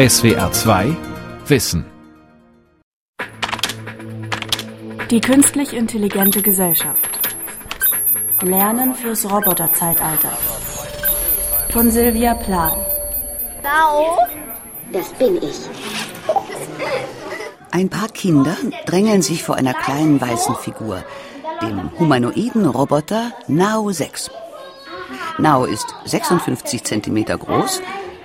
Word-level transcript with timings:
SWR 0.00 0.50
2 0.50 0.96
Wissen. 1.46 1.84
Die 5.10 5.20
künstlich 5.20 5.74
intelligente 5.74 6.40
Gesellschaft. 6.40 7.20
Lernen 8.40 8.94
fürs 8.94 9.30
Roboterzeitalter. 9.30 10.32
Von 11.68 11.90
Sylvia 11.90 12.32
Plan. 12.32 12.78
Dao? 13.62 14.16
Das 14.90 15.12
bin 15.18 15.36
ich. 15.36 15.68
Ein 17.70 17.90
paar 17.90 18.08
Kinder 18.08 18.56
drängeln 18.86 19.20
sich 19.20 19.42
vor 19.42 19.56
einer 19.56 19.74
kleinen 19.74 20.18
weißen 20.18 20.54
Figur, 20.54 21.04
dem 21.60 21.90
humanoiden 21.98 22.64
Roboter 22.64 23.32
Nao 23.48 23.90
6. 23.90 24.30
Nao 25.36 25.66
ist 25.66 25.94
56 26.06 26.84
Zentimeter 26.84 27.36
groß, 27.36 27.82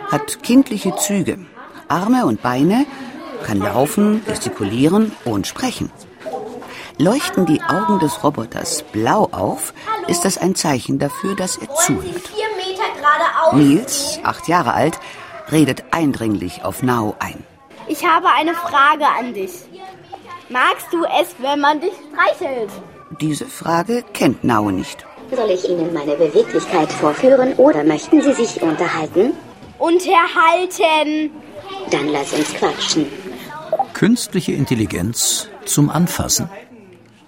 hat 0.10 0.42
kindliche 0.42 0.96
Züge, 0.96 1.40
Arme 1.88 2.26
und 2.26 2.42
Beine, 2.42 2.86
kann 3.44 3.60
laufen, 3.60 4.24
gestikulieren 4.26 5.12
und 5.24 5.48
sprechen. 5.48 5.92
Leuchten 6.98 7.46
die 7.46 7.62
Augen 7.62 8.00
des 8.00 8.24
Roboters 8.24 8.84
blau 8.84 9.28
auf, 9.32 9.74
ist 10.08 10.24
das 10.24 10.38
ein 10.38 10.56
Zeichen 10.56 10.98
dafür, 10.98 11.36
dass 11.36 11.58
er 11.58 11.74
zuhört. 11.76 12.32
Nils, 13.54 14.20
acht 14.24 14.48
Jahre 14.48 14.74
alt, 14.74 15.00
redet 15.52 15.84
eindringlich 15.92 16.64
auf 16.64 16.82
Nao 16.84 17.16
ein. 17.20 17.44
Ich 17.88 18.06
habe 18.06 18.28
eine 18.30 18.54
Frage 18.56 19.06
an 19.06 19.34
dich. 19.34 19.52
Magst 20.50 20.88
du 20.92 21.04
es, 21.04 21.36
wenn 21.40 21.60
man 21.60 21.82
dich 21.82 21.94
streichelt? 22.12 22.70
Diese 23.22 23.46
Frage 23.46 24.04
kennt 24.14 24.44
Nao 24.44 24.72
nicht. 24.72 25.06
Soll 25.36 25.50
ich 25.50 25.68
Ihnen 25.68 25.94
meine 25.94 26.16
Beweglichkeit 26.16 26.92
vorführen 26.92 27.54
oder 27.54 27.84
möchten 27.84 28.22
Sie 28.22 28.34
sich 28.34 28.62
unterhalten? 28.62 29.34
Unterhalten. 29.80 31.32
Dann 31.92 32.10
lass 32.10 32.34
uns 32.34 32.54
quatschen. 32.54 33.06
Künstliche 33.94 34.54
Intelligenz 34.54 35.48
zum 35.66 35.90
Anfassen. 35.90 36.50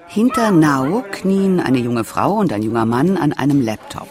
Hinter 0.07 0.51
Nao 0.51 1.03
knien 1.11 1.59
eine 1.59 1.79
junge 1.79 2.03
Frau 2.03 2.33
und 2.33 2.51
ein 2.53 2.63
junger 2.63 2.85
Mann 2.85 3.17
an 3.17 3.33
einem 3.33 3.61
Laptop. 3.61 4.07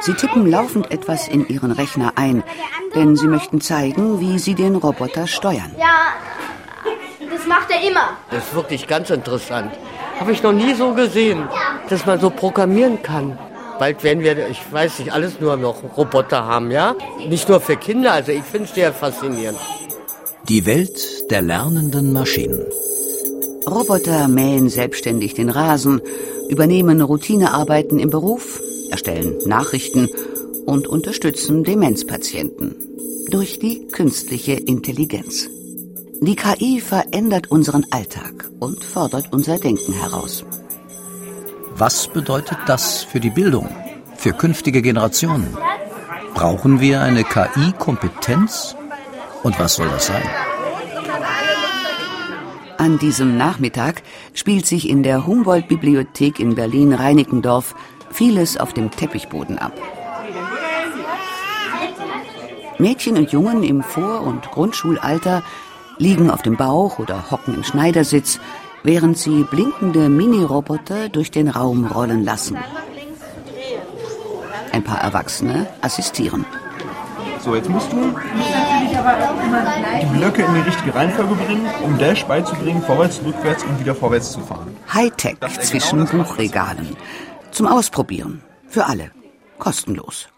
Sie 0.00 0.14
tippen 0.14 0.50
laufend 0.50 0.90
etwas 0.90 1.28
in 1.28 1.46
ihren 1.48 1.72
Rechner 1.72 2.12
ein, 2.16 2.42
denn 2.94 3.16
sie 3.16 3.26
möchten 3.26 3.60
zeigen, 3.60 4.20
wie 4.20 4.38
sie 4.38 4.54
den 4.54 4.76
Roboter 4.76 5.26
steuern. 5.26 5.74
Ja, 5.78 6.14
das 7.30 7.46
macht 7.46 7.70
er 7.70 7.86
immer. 7.88 8.16
Das 8.30 8.44
ist 8.44 8.54
wirklich 8.54 8.86
ganz 8.86 9.10
interessant. 9.10 9.72
Habe 10.20 10.32
ich 10.32 10.42
noch 10.42 10.52
nie 10.52 10.74
so 10.74 10.94
gesehen, 10.94 11.48
dass 11.88 12.06
man 12.06 12.18
so 12.20 12.30
programmieren 12.30 13.02
kann. 13.02 13.38
Bald 13.78 14.02
werden 14.02 14.22
wir, 14.22 14.48
ich 14.48 14.60
weiß 14.72 14.98
nicht, 14.98 15.12
alles 15.12 15.40
nur 15.40 15.56
noch 15.56 15.96
Roboter 15.96 16.44
haben, 16.44 16.70
ja? 16.70 16.96
Nicht 17.28 17.48
nur 17.48 17.60
für 17.60 17.76
Kinder, 17.76 18.12
also 18.12 18.32
ich 18.32 18.42
finde 18.42 18.68
es 18.68 18.74
sehr 18.74 18.92
faszinierend. 18.92 19.58
Die 20.48 20.66
Welt 20.66 21.30
der 21.30 21.42
lernenden 21.42 22.12
Maschinen. 22.12 22.64
Roboter 23.66 24.28
mähen 24.28 24.68
selbstständig 24.68 25.34
den 25.34 25.50
Rasen, 25.50 26.00
übernehmen 26.48 27.02
Routinearbeiten 27.02 27.98
im 27.98 28.10
Beruf, 28.10 28.60
erstellen 28.90 29.36
Nachrichten 29.44 30.08
und 30.64 30.86
unterstützen 30.86 31.64
Demenzpatienten 31.64 32.74
durch 33.30 33.58
die 33.58 33.86
künstliche 33.88 34.54
Intelligenz. 34.54 35.48
Die 36.20 36.34
KI 36.34 36.80
verändert 36.80 37.50
unseren 37.50 37.86
Alltag 37.90 38.50
und 38.58 38.82
fordert 38.82 39.32
unser 39.32 39.58
Denken 39.58 39.92
heraus. 39.92 40.44
Was 41.80 42.08
bedeutet 42.08 42.58
das 42.66 43.04
für 43.04 43.20
die 43.20 43.30
Bildung, 43.30 43.68
für 44.16 44.32
künftige 44.32 44.82
Generationen? 44.82 45.56
Brauchen 46.34 46.80
wir 46.80 47.02
eine 47.02 47.22
KI-Kompetenz? 47.22 48.74
Und 49.44 49.60
was 49.60 49.76
soll 49.76 49.88
das 49.88 50.06
sein? 50.06 50.28
An 52.78 52.98
diesem 52.98 53.36
Nachmittag 53.36 54.02
spielt 54.34 54.66
sich 54.66 54.88
in 54.88 55.04
der 55.04 55.24
Humboldt-Bibliothek 55.24 56.40
in 56.40 56.56
Berlin-Reinickendorf 56.56 57.76
vieles 58.10 58.56
auf 58.56 58.72
dem 58.72 58.90
Teppichboden 58.90 59.60
ab. 59.60 59.72
Mädchen 62.78 63.16
und 63.16 63.30
Jungen 63.30 63.62
im 63.62 63.84
Vor- 63.84 64.22
und 64.22 64.50
Grundschulalter 64.50 65.44
liegen 65.98 66.28
auf 66.28 66.42
dem 66.42 66.56
Bauch 66.56 66.98
oder 66.98 67.30
hocken 67.30 67.54
im 67.54 67.62
Schneidersitz, 67.62 68.40
während 68.82 69.18
sie 69.18 69.44
blinkende 69.44 70.08
Mini-Roboter 70.08 71.08
durch 71.08 71.30
den 71.30 71.48
Raum 71.48 71.86
rollen 71.86 72.24
lassen. 72.24 72.56
Ein 74.72 74.84
paar 74.84 75.00
Erwachsene 75.00 75.66
assistieren. 75.80 76.44
So, 77.40 77.54
jetzt 77.54 77.68
musst 77.68 77.90
du 77.92 78.14
die 80.00 80.18
Blöcke 80.18 80.42
in 80.42 80.54
die 80.54 80.60
richtige 80.60 80.94
Reihenfolge 80.94 81.34
bringen, 81.34 81.66
um 81.84 81.96
Dash 81.98 82.24
beizubringen, 82.24 82.82
vorwärts, 82.82 83.20
rückwärts 83.24 83.64
und 83.64 83.80
wieder 83.80 83.94
vorwärts 83.94 84.32
zu 84.32 84.40
fahren. 84.40 84.76
Hightech 84.92 85.38
zwischen 85.60 86.06
Buchregalen. 86.06 86.96
Zum 87.50 87.66
Ausprobieren. 87.66 88.42
Für 88.68 88.86
alle. 88.86 89.10
Kostenlos. 89.58 90.28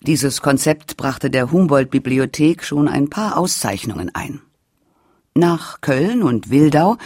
Dieses 0.00 0.42
Konzept 0.42 0.96
brachte 0.96 1.30
der 1.30 1.50
Humboldt-Bibliothek 1.50 2.62
schon 2.62 2.88
ein 2.88 3.08
paar 3.08 3.38
Auszeichnungen 3.38 4.10
ein. 4.14 4.42
Nach 5.34 5.80
Köln 5.80 6.22
und 6.22 6.50
Wildau 6.50 6.96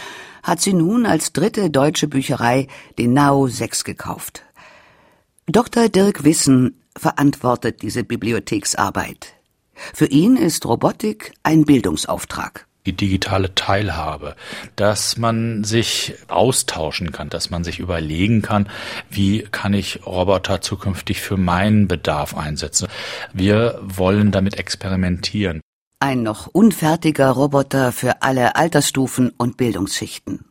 hat 0.43 0.61
sie 0.61 0.73
nun 0.73 1.05
als 1.05 1.33
dritte 1.33 1.69
deutsche 1.69 2.07
Bücherei 2.07 2.67
den 2.97 3.13
Nao 3.13 3.47
6 3.47 3.83
gekauft. 3.83 4.43
Dr. 5.47 5.89
Dirk 5.89 6.23
Wissen 6.23 6.81
verantwortet 6.95 7.81
diese 7.81 8.03
Bibliotheksarbeit. 8.03 9.33
Für 9.93 10.05
ihn 10.05 10.35
ist 10.35 10.65
Robotik 10.65 11.33
ein 11.43 11.65
Bildungsauftrag 11.65 12.67
die 12.85 12.95
digitale 12.95 13.53
Teilhabe, 13.53 14.35
dass 14.75 15.17
man 15.17 15.63
sich 15.63 16.15
austauschen 16.27 17.11
kann, 17.11 17.29
dass 17.29 17.49
man 17.49 17.63
sich 17.63 17.77
überlegen 17.77 18.41
kann, 18.41 18.67
wie 19.09 19.43
kann 19.43 19.73
ich 19.73 20.05
Roboter 20.07 20.61
zukünftig 20.61 21.21
für 21.21 21.37
meinen 21.37 21.87
Bedarf 21.87 22.35
einsetzen. 22.35 22.87
Wir 23.33 23.79
wollen 23.83 24.31
damit 24.31 24.57
experimentieren. 24.57 25.61
Ein 26.01 26.23
noch 26.23 26.47
unfertiger 26.47 27.29
Roboter 27.29 27.91
für 27.91 28.21
alle 28.21 28.55
Altersstufen 28.55 29.33
und 29.35 29.57
Bildungsschichten. 29.57 30.45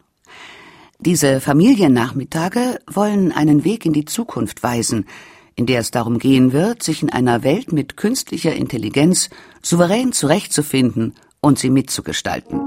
Diese 0.98 1.40
Familiennachmittage 1.40 2.80
wollen 2.86 3.32
einen 3.32 3.64
Weg 3.64 3.86
in 3.86 3.94
die 3.94 4.04
Zukunft 4.04 4.62
weisen, 4.62 5.06
in 5.54 5.64
der 5.64 5.80
es 5.80 5.90
darum 5.90 6.18
gehen 6.18 6.52
wird, 6.52 6.82
sich 6.82 7.02
in 7.02 7.08
einer 7.08 7.44
Welt 7.44 7.72
mit 7.72 7.96
künstlicher 7.96 8.54
Intelligenz 8.54 9.30
souverän 9.62 10.12
zurechtzufinden 10.12 11.14
und 11.40 11.58
sie 11.58 11.70
mitzugestalten. 11.70 12.60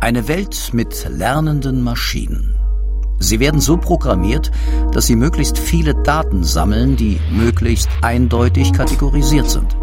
Eine 0.00 0.26
Welt 0.26 0.70
mit 0.72 1.06
lernenden 1.08 1.80
Maschinen. 1.82 2.56
Sie 3.20 3.38
werden 3.38 3.60
so 3.60 3.76
programmiert, 3.76 4.50
dass 4.90 5.06
sie 5.06 5.14
möglichst 5.14 5.58
viele 5.58 5.94
Daten 5.94 6.42
sammeln, 6.42 6.96
die 6.96 7.20
möglichst 7.30 7.88
eindeutig 8.02 8.72
kategorisiert 8.72 9.48
sind. 9.48 9.76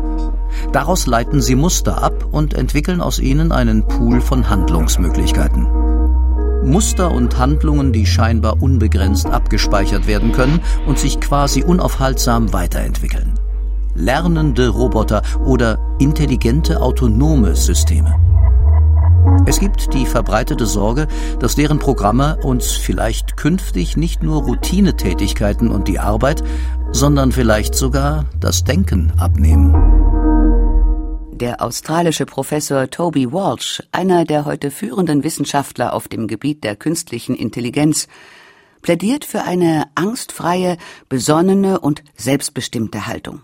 Daraus 0.72 1.08
leiten 1.08 1.42
sie 1.42 1.56
Muster 1.56 2.02
ab 2.02 2.26
und 2.32 2.54
entwickeln 2.54 3.02
aus 3.02 3.20
ihnen 3.20 3.52
einen 3.52 3.88
Pool 3.88 4.22
von 4.22 4.50
Handlungsmöglichkeiten. 4.50 5.68
Muster 6.64 7.12
und 7.12 7.38
Handlungen, 7.38 7.94
die 7.94 8.06
scheinbar 8.06 8.62
unbegrenzt 8.62 9.28
abgespeichert 9.28 10.08
werden 10.08 10.32
können 10.32 10.60
und 10.86 11.00
sich 11.00 11.20
quasi 11.20 11.64
unaufhaltsam 11.64 12.52
weiterentwickeln 12.52 13.40
lernende 13.98 14.70
Roboter 14.70 15.22
oder 15.44 15.80
intelligente 16.00 16.82
autonome 16.82 17.56
Systeme. 17.56 18.16
Es 19.46 19.60
gibt 19.60 19.94
die 19.94 20.06
verbreitete 20.06 20.66
Sorge, 20.66 21.08
dass 21.40 21.56
deren 21.56 21.80
Programme 21.80 22.38
uns 22.44 22.72
vielleicht 22.72 23.38
künftig 23.38 23.98
nicht 23.98 24.24
nur 24.24 24.44
Routinetätigkeiten 24.44 25.70
und 25.70 25.88
die 25.88 26.00
Arbeit, 26.00 26.44
sondern 26.92 27.32
vielleicht 27.32 27.76
sogar 27.76 28.26
das 28.40 28.64
Denken 28.64 29.12
abnehmen. 29.18 29.74
Der 31.40 31.62
australische 31.62 32.26
Professor 32.26 32.90
Toby 32.90 33.32
Walsh, 33.32 33.84
einer 33.92 34.26
der 34.26 34.46
heute 34.46 34.72
führenden 34.72 35.24
Wissenschaftler 35.24 35.94
auf 35.94 36.08
dem 36.08 36.26
Gebiet 36.26 36.64
der 36.64 36.76
künstlichen 36.76 37.36
Intelligenz, 37.36 38.08
plädiert 38.82 39.24
für 39.24 39.44
eine 39.44 39.84
angstfreie, 39.94 40.78
besonnene 41.10 41.80
und 41.80 42.04
selbstbestimmte 42.16 43.06
Haltung. 43.06 43.42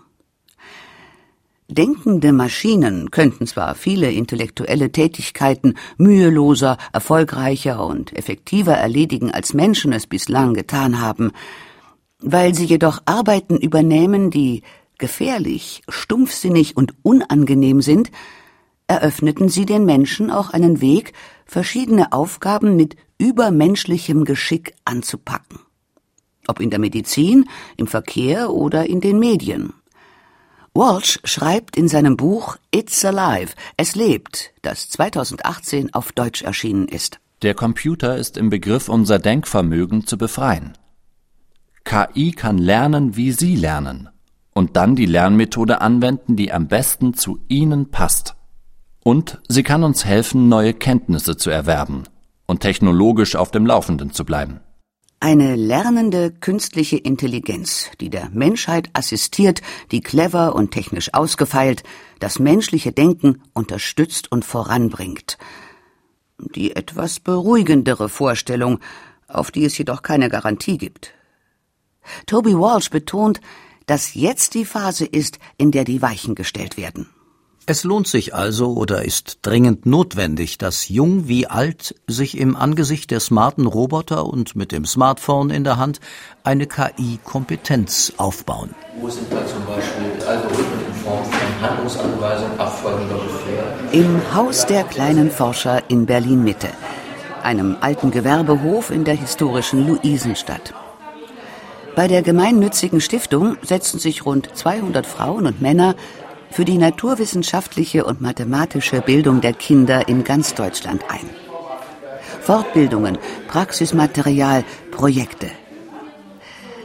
Denkende 1.68 2.32
Maschinen 2.32 3.12
könnten 3.12 3.46
zwar 3.46 3.76
viele 3.76 4.10
intellektuelle 4.10 4.90
Tätigkeiten 4.90 5.74
müheloser, 5.96 6.78
erfolgreicher 6.92 7.86
und 7.86 8.12
effektiver 8.12 8.74
erledigen, 8.74 9.30
als 9.30 9.54
Menschen 9.54 9.92
es 9.92 10.08
bislang 10.08 10.54
getan 10.54 11.00
haben, 11.00 11.30
weil 12.18 12.56
sie 12.56 12.64
jedoch 12.64 13.02
Arbeiten 13.04 13.56
übernehmen, 13.56 14.32
die 14.32 14.64
gefährlich, 14.98 15.82
stumpfsinnig 15.88 16.76
und 16.76 16.94
unangenehm 17.02 17.82
sind, 17.82 18.10
eröffneten 18.86 19.48
sie 19.48 19.66
den 19.66 19.84
Menschen 19.84 20.30
auch 20.30 20.50
einen 20.50 20.80
Weg, 20.80 21.12
verschiedene 21.46 22.12
Aufgaben 22.12 22.76
mit 22.76 22.96
übermenschlichem 23.18 24.24
Geschick 24.24 24.74
anzupacken. 24.84 25.60
Ob 26.46 26.60
in 26.60 26.70
der 26.70 26.78
Medizin, 26.78 27.48
im 27.76 27.86
Verkehr 27.86 28.50
oder 28.50 28.86
in 28.86 29.00
den 29.00 29.18
Medien. 29.18 29.72
Walsh 30.74 31.20
schreibt 31.24 31.76
in 31.76 31.88
seinem 31.88 32.16
Buch 32.16 32.56
It's 32.74 33.04
Alive, 33.04 33.54
es 33.76 33.94
lebt, 33.94 34.52
das 34.62 34.90
2018 34.90 35.94
auf 35.94 36.12
Deutsch 36.12 36.42
erschienen 36.42 36.88
ist. 36.88 37.20
Der 37.42 37.54
Computer 37.54 38.16
ist 38.16 38.36
im 38.36 38.50
Begriff, 38.50 38.88
unser 38.88 39.18
Denkvermögen 39.18 40.06
zu 40.06 40.18
befreien. 40.18 40.76
KI 41.84 42.32
kann 42.32 42.58
lernen, 42.58 43.16
wie 43.16 43.32
Sie 43.32 43.54
lernen 43.54 44.08
und 44.54 44.76
dann 44.76 44.96
die 44.96 45.06
Lernmethode 45.06 45.80
anwenden, 45.80 46.36
die 46.36 46.52
am 46.52 46.68
besten 46.68 47.12
zu 47.14 47.40
Ihnen 47.48 47.90
passt. 47.90 48.36
Und 49.02 49.42
sie 49.48 49.62
kann 49.62 49.84
uns 49.84 50.06
helfen, 50.06 50.48
neue 50.48 50.72
Kenntnisse 50.72 51.36
zu 51.36 51.50
erwerben 51.50 52.04
und 52.46 52.60
technologisch 52.60 53.36
auf 53.36 53.50
dem 53.50 53.66
Laufenden 53.66 54.12
zu 54.12 54.24
bleiben. 54.24 54.60
Eine 55.20 55.56
lernende 55.56 56.30
künstliche 56.30 56.96
Intelligenz, 56.96 57.90
die 58.00 58.10
der 58.10 58.28
Menschheit 58.30 58.90
assistiert, 58.92 59.62
die 59.90 60.00
clever 60.00 60.54
und 60.54 60.70
technisch 60.70 61.14
ausgefeilt 61.14 61.82
das 62.20 62.38
menschliche 62.38 62.92
Denken 62.92 63.42
unterstützt 63.54 64.30
und 64.30 64.44
voranbringt. 64.44 65.38
Die 66.38 66.76
etwas 66.76 67.20
beruhigendere 67.20 68.08
Vorstellung, 68.08 68.80
auf 69.26 69.50
die 69.50 69.64
es 69.64 69.78
jedoch 69.78 70.02
keine 70.02 70.28
Garantie 70.28 70.78
gibt. 70.78 71.14
Toby 72.26 72.52
Walsh 72.52 72.90
betont, 72.90 73.40
dass 73.86 74.14
jetzt 74.14 74.54
die 74.54 74.64
Phase 74.64 75.04
ist, 75.04 75.38
in 75.56 75.70
der 75.70 75.84
die 75.84 76.02
Weichen 76.02 76.34
gestellt 76.34 76.76
werden. 76.76 77.08
Es 77.66 77.82
lohnt 77.82 78.06
sich 78.06 78.34
also 78.34 78.74
oder 78.74 79.06
ist 79.06 79.38
dringend 79.40 79.86
notwendig, 79.86 80.58
dass 80.58 80.90
jung 80.90 81.28
wie 81.28 81.46
alt 81.46 81.94
sich 82.06 82.36
im 82.36 82.56
Angesicht 82.56 83.10
der 83.10 83.20
smarten 83.20 83.64
Roboter 83.64 84.26
und 84.26 84.54
mit 84.54 84.70
dem 84.70 84.84
Smartphone 84.84 85.48
in 85.48 85.64
der 85.64 85.78
Hand 85.78 85.98
eine 86.42 86.66
KI-Kompetenz 86.66 88.12
aufbauen. 88.18 88.74
Wo 89.00 89.08
sind 89.08 89.32
da 89.32 89.46
zum 89.46 89.64
Beispiel 89.64 90.26
Algorithmen 90.26 90.86
in 90.86 90.94
Form 91.02 91.24
von 91.24 91.62
Handlungsanweisungen, 91.62 92.60
abfolgender? 92.60 93.20
Im 93.92 94.34
Haus 94.34 94.66
der 94.66 94.84
kleinen 94.84 95.30
Forscher 95.30 95.88
in 95.88 96.04
Berlin-Mitte, 96.04 96.68
einem 97.42 97.78
alten 97.80 98.10
Gewerbehof 98.10 98.90
in 98.90 99.04
der 99.04 99.14
historischen 99.14 99.86
Luisenstadt. 99.86 100.74
Bei 101.96 102.08
der 102.08 102.22
gemeinnützigen 102.22 103.00
Stiftung 103.00 103.56
setzen 103.62 104.00
sich 104.00 104.26
rund 104.26 104.48
200 104.54 105.06
Frauen 105.06 105.46
und 105.46 105.62
Männer 105.62 105.94
für 106.50 106.64
die 106.64 106.78
naturwissenschaftliche 106.78 108.04
und 108.04 108.20
mathematische 108.20 109.00
Bildung 109.00 109.40
der 109.40 109.52
Kinder 109.52 110.08
in 110.08 110.24
ganz 110.24 110.54
Deutschland 110.54 111.04
ein. 111.08 111.30
Fortbildungen, 112.40 113.18
Praxismaterial, 113.48 114.64
Projekte. 114.90 115.50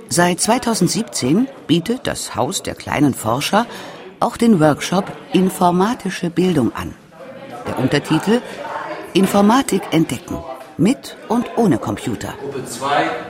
Seit 0.09 0.39
2017 0.39 1.47
bietet 1.67 2.01
das 2.05 2.35
Haus 2.35 2.63
der 2.63 2.75
kleinen 2.75 3.13
Forscher 3.13 3.65
auch 4.19 4.37
den 4.37 4.59
Workshop 4.59 5.11
Informatische 5.33 6.29
Bildung 6.29 6.71
an. 6.75 6.93
Der 7.67 7.79
Untertitel 7.79 8.41
Informatik 9.13 9.81
entdecken, 9.91 10.37
mit 10.77 11.17
und 11.27 11.47
ohne 11.57 11.77
Computer. 11.77 12.33
Gruppe 12.41 12.65
2 12.65 13.28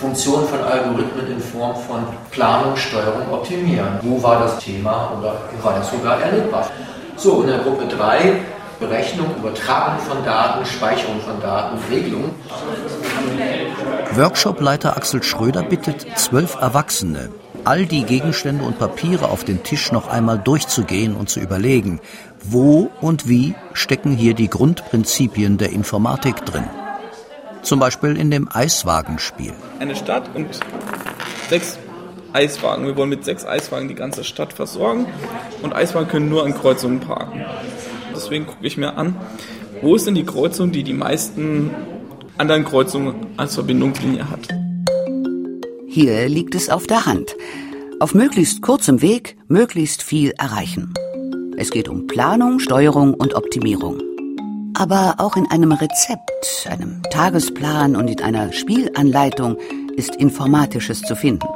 Funktion 0.00 0.48
von 0.48 0.60
Algorithmen 0.60 1.30
in 1.30 1.40
Form 1.40 1.76
von 1.76 2.06
Planung, 2.30 2.74
Steuerung, 2.76 3.30
Optimieren. 3.30 3.98
Wo 4.02 4.22
war 4.22 4.40
das 4.40 4.58
Thema 4.58 5.12
oder 5.18 5.36
war 5.62 5.74
das 5.74 5.90
sogar 5.90 6.20
erlebbar? 6.20 6.70
So, 7.16 7.42
in 7.42 7.48
der 7.48 7.58
Gruppe 7.58 7.86
3 7.86 8.40
Berechnung, 8.80 9.26
Übertragung 9.36 9.98
von 9.98 10.24
Daten, 10.24 10.64
Speicherung 10.64 11.20
von 11.20 11.38
Daten, 11.42 11.78
Regelung. 11.90 12.30
Workshopleiter 14.14 14.96
Axel 14.96 15.22
Schröder 15.22 15.62
bittet 15.62 16.06
zwölf 16.16 16.56
Erwachsene, 16.58 17.28
all 17.64 17.84
die 17.84 18.04
Gegenstände 18.04 18.64
und 18.64 18.78
Papiere 18.78 19.28
auf 19.28 19.44
dem 19.44 19.62
Tisch 19.62 19.92
noch 19.92 20.08
einmal 20.08 20.38
durchzugehen 20.38 21.14
und 21.14 21.28
zu 21.28 21.40
überlegen, 21.40 22.00
wo 22.42 22.90
und 23.02 23.28
wie 23.28 23.54
stecken 23.74 24.12
hier 24.12 24.32
die 24.32 24.48
Grundprinzipien 24.48 25.58
der 25.58 25.72
Informatik 25.72 26.46
drin. 26.46 26.64
Zum 27.62 27.78
Beispiel 27.78 28.16
in 28.16 28.30
dem 28.30 28.48
Eiswagenspiel. 28.50 29.52
Eine 29.78 29.94
Stadt 29.94 30.30
und 30.34 30.48
sechs 31.48 31.78
Eiswagen. 32.32 32.86
Wir 32.86 32.96
wollen 32.96 33.08
mit 33.08 33.24
sechs 33.24 33.44
Eiswagen 33.44 33.88
die 33.88 33.94
ganze 33.94 34.24
Stadt 34.24 34.52
versorgen 34.52 35.06
und 35.62 35.74
Eiswagen 35.74 36.08
können 36.08 36.28
nur 36.28 36.44
an 36.44 36.54
Kreuzungen 36.54 37.00
parken. 37.00 37.44
Deswegen 38.14 38.46
gucke 38.46 38.66
ich 38.66 38.76
mir 38.76 38.96
an, 38.96 39.16
wo 39.82 39.94
ist 39.94 40.06
denn 40.06 40.14
die 40.14 40.24
Kreuzung, 40.24 40.72
die 40.72 40.82
die 40.82 40.92
meisten 40.92 41.70
anderen 42.38 42.64
Kreuzungen 42.64 43.14
als 43.36 43.54
Verbindungslinie 43.54 44.30
hat. 44.30 44.48
Hier 45.86 46.28
liegt 46.28 46.54
es 46.54 46.70
auf 46.70 46.86
der 46.86 47.06
Hand. 47.06 47.34
Auf 47.98 48.14
möglichst 48.14 48.62
kurzem 48.62 49.02
Weg 49.02 49.36
möglichst 49.48 50.02
viel 50.02 50.32
erreichen. 50.38 50.94
Es 51.56 51.70
geht 51.70 51.88
um 51.88 52.06
Planung, 52.06 52.60
Steuerung 52.60 53.12
und 53.12 53.34
Optimierung. 53.34 54.00
Aber 54.80 55.16
auch 55.18 55.36
in 55.36 55.46
einem 55.50 55.72
Rezept, 55.72 56.66
einem 56.66 57.02
Tagesplan 57.10 57.96
und 57.96 58.08
in 58.08 58.22
einer 58.22 58.50
Spielanleitung 58.50 59.58
ist 59.94 60.16
Informatisches 60.16 61.02
zu 61.02 61.14
finden. 61.14 61.46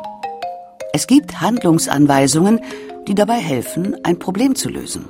Es 0.93 1.07
gibt 1.07 1.41
Handlungsanweisungen, 1.41 2.61
die 3.09 3.15
dabei 3.15 3.39
helfen, 3.39 3.97
ein 4.05 4.19
Problem 4.19 4.55
zu 4.55 4.69
lösen. 4.69 5.07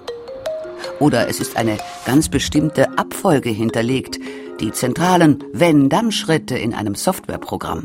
Oder 1.00 1.28
es 1.28 1.40
ist 1.40 1.56
eine 1.56 1.76
ganz 2.06 2.28
bestimmte 2.28 2.96
Abfolge 2.96 3.50
hinterlegt, 3.50 4.20
die 4.60 4.70
zentralen 4.70 5.42
Wenn-Dann-Schritte 5.52 6.56
in 6.56 6.72
einem 6.72 6.94
Softwareprogramm. 6.94 7.84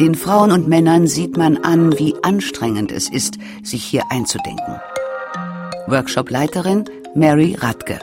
Den 0.00 0.16
Frauen 0.16 0.50
und 0.50 0.66
Männern 0.66 1.06
sieht 1.06 1.36
man 1.36 1.58
an, 1.58 1.96
wie 2.00 2.16
anstrengend 2.22 2.90
es 2.90 3.08
ist, 3.08 3.38
sich 3.62 3.84
hier 3.84 4.02
einzudenken. 4.10 4.80
Workshopleiterin 5.86 6.86
Mary 7.14 7.54
Radke. 7.56 8.00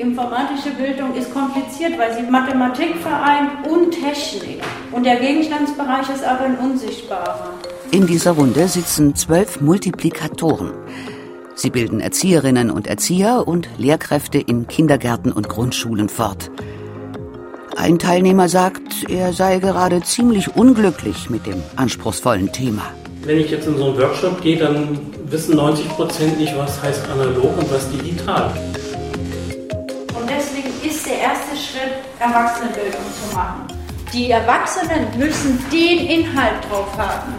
Informatische 0.00 0.70
Bildung 0.70 1.14
ist 1.14 1.30
kompliziert, 1.30 1.98
weil 1.98 2.16
sie 2.16 2.22
Mathematik 2.22 2.96
vereint 3.02 3.50
und 3.68 3.90
Technik. 3.90 4.62
Und 4.92 5.04
der 5.04 5.16
Gegenstandsbereich 5.16 6.08
ist 6.08 6.24
aber 6.24 6.44
ein 6.44 6.56
unsichtbarer. 6.56 7.50
In 7.90 8.06
dieser 8.06 8.30
Runde 8.30 8.66
sitzen 8.66 9.14
zwölf 9.14 9.60
Multiplikatoren. 9.60 10.70
Sie 11.54 11.68
bilden 11.68 12.00
Erzieherinnen 12.00 12.70
und 12.70 12.86
Erzieher 12.86 13.46
und 13.46 13.68
Lehrkräfte 13.76 14.38
in 14.38 14.66
Kindergärten 14.66 15.32
und 15.32 15.50
Grundschulen 15.50 16.08
fort. 16.08 16.50
Ein 17.76 17.98
Teilnehmer 17.98 18.48
sagt, 18.48 19.10
er 19.10 19.34
sei 19.34 19.58
gerade 19.58 20.00
ziemlich 20.00 20.56
unglücklich 20.56 21.28
mit 21.28 21.46
dem 21.46 21.62
anspruchsvollen 21.76 22.50
Thema. 22.52 22.84
Wenn 23.24 23.38
ich 23.38 23.50
jetzt 23.50 23.66
in 23.66 23.76
so 23.76 23.88
einen 23.88 23.98
Workshop 23.98 24.40
gehe, 24.40 24.56
dann 24.56 24.98
wissen 25.26 25.56
90 25.56 25.88
Prozent 25.90 26.38
nicht, 26.38 26.56
was 26.56 26.82
heißt 26.82 27.06
analog 27.10 27.58
und 27.58 27.70
was 27.70 27.90
digital 27.90 28.50
erste 31.18 31.56
Schritt, 31.56 31.94
Erwachsenenbildung 32.18 33.00
zu 33.00 33.34
machen. 33.34 33.66
Die 34.12 34.30
Erwachsenen 34.30 35.06
müssen 35.16 35.64
den 35.70 36.06
Inhalt 36.06 36.64
drauf 36.68 36.96
haben, 36.98 37.34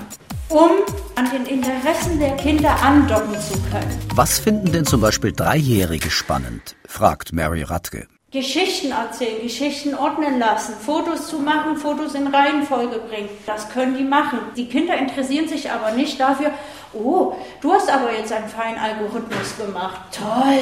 um 0.49 0.71
an 1.15 1.29
den 1.31 1.45
Interessen 1.45 2.19
der 2.19 2.35
Kinder 2.37 2.75
andocken 2.81 3.39
zu 3.41 3.59
können. 3.69 3.99
Was 4.15 4.39
finden 4.39 4.71
denn 4.71 4.85
zum 4.85 5.01
Beispiel 5.01 5.33
Dreijährige 5.33 6.09
spannend? 6.09 6.75
fragt 6.87 7.33
Mary 7.33 7.63
Radke. 7.63 8.07
Geschichten 8.31 8.93
erzählen, 8.93 9.41
Geschichten 9.41 9.93
ordnen 9.93 10.39
lassen, 10.39 10.73
Fotos 10.75 11.27
zu 11.27 11.39
machen, 11.39 11.75
Fotos 11.75 12.15
in 12.15 12.27
Reihenfolge 12.27 12.99
bringen. 12.99 13.27
Das 13.45 13.67
können 13.67 13.97
die 13.97 14.05
machen. 14.05 14.39
Die 14.55 14.69
Kinder 14.69 14.97
interessieren 14.97 15.49
sich 15.49 15.69
aber 15.69 15.91
nicht 15.91 16.17
dafür, 16.17 16.51
oh, 16.93 17.33
du 17.59 17.73
hast 17.73 17.91
aber 17.91 18.15
jetzt 18.15 18.31
einen 18.31 18.47
feinen 18.47 18.79
Algorithmus 18.79 19.57
gemacht. 19.57 19.99
Toll! 20.17 20.61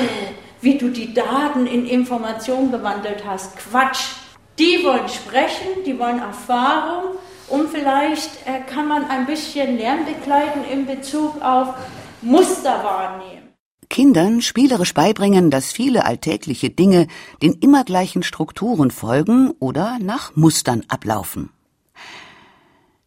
Wie 0.61 0.77
du 0.77 0.89
die 0.89 1.13
Daten 1.13 1.65
in 1.65 1.85
Information 1.85 2.71
gewandelt 2.71 3.23
hast. 3.25 3.57
Quatsch. 3.57 4.15
Die 4.57 4.83
wollen 4.83 5.07
sprechen, 5.07 5.83
die 5.85 5.97
wollen 5.97 6.19
Erfahrung 6.19 7.15
und 7.47 7.69
vielleicht 7.69 8.45
äh, 8.45 8.59
kann 8.69 8.87
man 8.87 9.05
ein 9.05 9.25
bisschen 9.25 9.77
Lärm 9.77 10.05
begleiten 10.05 10.65
in 10.69 10.85
Bezug 10.85 11.41
auf 11.41 11.75
Muster 12.21 12.83
wahrnehmen. 12.83 13.53
Kindern 13.89 14.41
spielerisch 14.41 14.93
beibringen, 14.93 15.49
dass 15.49 15.71
viele 15.71 16.05
alltägliche 16.05 16.69
Dinge 16.69 17.07
den 17.41 17.53
immer 17.53 17.85
gleichen 17.85 18.21
Strukturen 18.21 18.91
folgen 18.91 19.51
oder 19.59 19.97
nach 19.99 20.35
Mustern 20.35 20.83
ablaufen. 20.89 21.49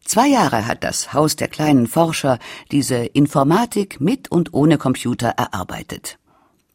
Zwei 0.03 0.27
Jahre 0.27 0.67
hat 0.67 0.83
das 0.83 1.13
Haus 1.13 1.37
der 1.37 1.47
kleinen 1.47 1.87
Forscher 1.87 2.39
diese 2.71 2.97
Informatik 2.97 4.01
mit 4.01 4.29
und 4.29 4.53
ohne 4.53 4.77
Computer 4.77 5.29
erarbeitet 5.29 6.17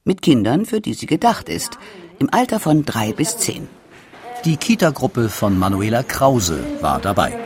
mit 0.08 0.22
Kindern, 0.22 0.66
für 0.66 0.80
die 0.80 0.94
sie 0.94 1.06
gedacht 1.06 1.48
ist, 1.48 1.78
im 2.18 2.28
Alter 2.32 2.58
von 2.58 2.84
drei 2.84 3.12
bis 3.12 3.38
zehn. 3.38 3.68
Die 4.44 4.56
Kita-Gruppe 4.56 5.28
von 5.28 5.56
Manuela 5.56 6.02
Krause 6.02 6.64
war 6.80 6.98
dabei. 6.98 7.36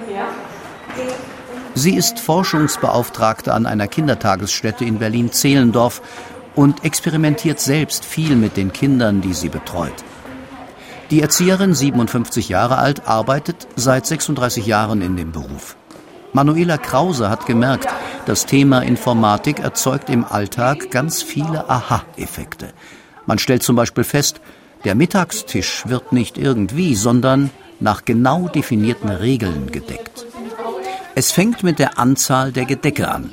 Sie 1.75 1.95
ist 1.95 2.21
Forschungsbeauftragte 2.21 3.53
an 3.53 3.67
einer 3.67 3.89
Kindertagesstätte 3.89 4.85
in 4.85 4.99
Berlin-Zehlendorf 4.99 6.03
und 6.55 6.85
experimentiert 6.85 7.61
selbst 7.61 8.05
viel 8.05 8.37
mit 8.37 8.57
den 8.57 8.73
Kindern, 8.73 9.21
die 9.23 9.35
sie 9.35 9.49
betreut. 9.49 10.05
Die 11.11 11.21
Erzieherin, 11.21 11.75
57 11.75 12.49
Jahre 12.49 12.79
alt, 12.79 13.07
arbeitet 13.07 13.67
seit 13.77 14.07
36 14.07 14.67
Jahren 14.67 15.03
in 15.03 15.17
dem 15.17 15.33
Beruf. 15.33 15.77
Manuela 16.35 16.79
Krause 16.79 17.29
hat 17.29 17.45
gemerkt, 17.45 17.89
das 18.25 18.47
Thema 18.47 18.81
Informatik 18.81 19.59
erzeugt 19.59 20.09
im 20.09 20.25
Alltag 20.25 20.91
ganz 20.91 21.23
viele 21.23 21.69
Aha-Effekte. 21.69 22.73
Man 23.27 23.39
stellt 23.39 23.63
zum 23.63 23.77
Beispiel 23.77 24.05
fest, 24.05 24.41
der 24.85 24.95
Mittagstisch 24.95 25.85
wird 25.87 26.13
nicht 26.13 26.39
irgendwie, 26.39 26.95
sondern 26.95 27.51
nach 27.81 28.05
genau 28.05 28.49
definierten 28.49 29.11
Regeln 29.11 29.71
gedeckt. 29.71 30.25
Es 31.15 31.33
fängt 31.33 31.63
mit 31.63 31.79
der 31.79 31.99
Anzahl 31.99 32.51
der 32.51 32.65
Gedecke 32.65 33.11
an. 33.11 33.31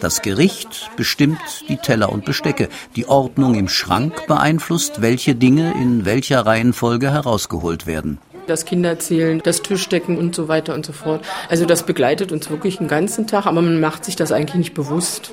Das 0.00 0.20
Gericht 0.20 0.90
bestimmt 0.96 1.38
die 1.68 1.76
Teller 1.76 2.10
und 2.10 2.24
Bestecke. 2.24 2.68
Die 2.96 3.06
Ordnung 3.06 3.54
im 3.54 3.68
Schrank 3.68 4.26
beeinflusst, 4.26 5.00
welche 5.00 5.36
Dinge 5.36 5.74
in 5.80 6.04
welcher 6.04 6.44
Reihenfolge 6.44 7.12
herausgeholt 7.12 7.86
werden. 7.86 8.18
Das 8.46 8.64
Kinderzählen, 8.64 9.40
das 9.42 9.62
Tischdecken 9.62 10.18
und 10.18 10.34
so 10.34 10.48
weiter 10.48 10.74
und 10.74 10.84
so 10.84 10.92
fort. 10.92 11.24
Also 11.48 11.64
das 11.64 11.84
begleitet 11.84 12.32
uns 12.32 12.50
wirklich 12.50 12.78
den 12.78 12.88
ganzen 12.88 13.26
Tag, 13.26 13.46
aber 13.46 13.62
man 13.62 13.80
macht 13.80 14.04
sich 14.04 14.16
das 14.16 14.32
eigentlich 14.32 14.56
nicht 14.56 14.74
bewusst. 14.74 15.32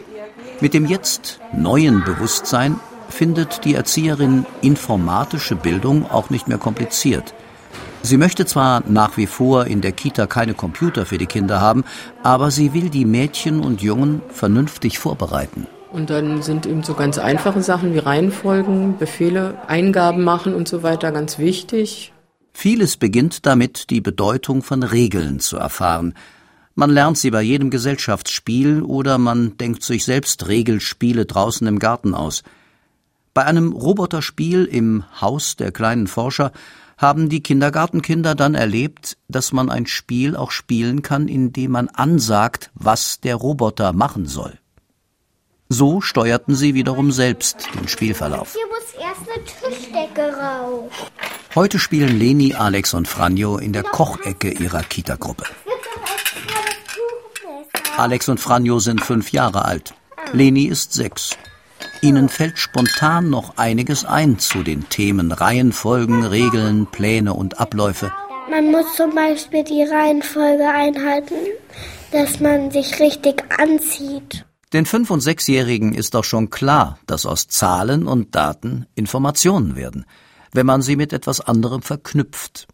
Mit 0.62 0.74
dem 0.74 0.86
jetzt 0.86 1.40
neuen 1.54 2.04
Bewusstsein 2.04 2.80
findet 3.10 3.66
die 3.66 3.76
Erzieherin 3.76 4.46
informatische 4.62 5.56
Bildung 5.56 6.10
auch 6.10 6.30
nicht 6.30 6.48
mehr 6.48 6.58
kompliziert. 6.58 7.34
Sie 8.02 8.18
möchte 8.18 8.46
zwar 8.46 8.84
nach 8.88 9.18
wie 9.18 9.28
vor 9.28 9.66
in 9.66 9.82
der 9.82 9.92
Kita 9.92 10.26
keine 10.26 10.54
Computer 10.54 11.06
für 11.06 11.18
die 11.18 11.26
Kinder 11.26 11.60
haben, 11.60 11.84
aber 12.24 12.50
sie 12.50 12.74
will 12.74 12.90
die 12.90 13.06
Mädchen 13.06 13.60
und 13.60 13.82
Jungen 13.82 14.22
vernünftig 14.30 15.00
vorbereiten. 15.00 15.68
Und 15.92 16.10
dann 16.10 16.42
sind 16.42 16.66
eben 16.66 16.84
so 16.84 16.94
ganz 16.94 17.18
einfache 17.18 17.62
Sachen 17.62 17.94
wie 17.94 18.00
Reihenfolgen, 18.00 18.98
Befehle, 18.98 19.56
Eingaben 19.68 20.24
machen 20.24 20.54
und 20.54 20.68
so 20.68 20.84
weiter 20.84 21.12
ganz 21.12 21.40
wichtig. 21.40 22.14
Vieles 22.54 22.98
beginnt 22.98 23.46
damit, 23.46 23.90
die 23.90 24.02
Bedeutung 24.02 24.64
von 24.64 24.84
Regeln 24.84 25.40
zu 25.40 25.58
erfahren. 25.58 26.14
Man 26.76 26.90
lernt 26.90 27.18
sie 27.18 27.32
bei 27.32 27.42
jedem 27.42 27.70
Gesellschaftsspiel 27.70 28.82
oder 28.82 29.18
man 29.18 29.58
denkt 29.58 29.84
sich 29.84 30.06
selbst 30.06 30.48
Regelspiele 30.48 31.26
draußen 31.26 31.68
im 31.68 31.80
Garten 31.80 32.14
aus. 32.14 32.44
Bei 33.34 33.46
einem 33.46 33.74
Roboterspiel 33.74 34.66
im 34.66 35.04
Haus 35.20 35.56
der 35.56 35.72
kleinen 35.72 36.08
Forscher 36.08 36.52
haben 36.98 37.30
die 37.30 37.42
Kindergartenkinder 37.42 38.36
dann 38.36 38.56
erlebt, 38.56 39.18
dass 39.30 39.54
man 39.54 39.70
ein 39.70 39.86
Spiel 39.86 40.36
auch 40.36 40.52
spielen 40.52 41.02
kann, 41.02 41.28
indem 41.28 41.72
man 41.72 41.88
ansagt, 41.88 42.72
was 42.74 43.22
der 43.22 43.36
Roboter 43.36 43.94
machen 43.94 44.26
soll. 44.26 44.60
So 45.70 46.02
steuerten 46.02 46.56
sie 46.56 46.74
wiederum 46.74 47.12
selbst 47.12 47.68
den 47.80 47.88
Spielverlauf. 47.88 48.54
Hier 48.54 48.68
muss 48.68 48.94
erst 49.00 49.30
eine 49.30 49.76
Tischdecke 49.76 50.34
rauf. 50.36 50.92
Heute 51.56 51.80
spielen 51.80 52.20
Leni, 52.20 52.54
Alex 52.54 52.94
und 52.94 53.08
Franjo 53.08 53.58
in 53.58 53.74
der 53.74 53.82
Kochecke 53.82 54.52
ihrer 54.52 54.84
Kita-Gruppe. 54.84 55.46
Alex 57.98 58.30
und 58.30 58.40
Franjo 58.40 58.78
sind 58.80 59.02
fünf 59.02 59.32
Jahre 59.32 59.66
alt. 59.66 59.96
Leni 60.32 60.66
ist 60.66 60.94
sechs. 60.94 61.36
Ihnen 62.02 62.30
fällt 62.30 62.60
spontan 62.60 63.32
noch 63.32 63.58
einiges 63.58 64.06
ein 64.06 64.38
zu 64.38 64.62
den 64.62 64.88
Themen 64.90 65.32
Reihenfolgen, 65.32 66.24
Regeln, 66.24 66.86
Pläne 66.86 67.34
und 67.34 67.60
Abläufe. 67.60 68.14
Man 68.52 68.70
muss 68.72 68.96
zum 68.96 69.16
Beispiel 69.16 69.64
die 69.64 69.84
Reihenfolge 69.84 70.68
einhalten, 70.68 71.36
dass 72.12 72.40
man 72.40 72.70
sich 72.70 73.00
richtig 73.00 73.44
anzieht. 73.60 74.46
Den 74.72 74.86
Fünf- 74.86 75.10
und 75.10 75.22
Sechsjährigen 75.22 75.96
ist 75.96 76.14
doch 76.14 76.24
schon 76.24 76.52
klar, 76.52 77.00
dass 77.08 77.26
aus 77.26 77.48
Zahlen 77.48 78.06
und 78.06 78.36
Daten 78.36 78.86
Informationen 78.94 79.76
werden, 79.76 80.06
wenn 80.52 80.66
man 80.66 80.82
sie 80.82 80.96
mit 80.96 81.14
etwas 81.14 81.42
anderem 81.42 81.82
verknüpft. 81.82 82.68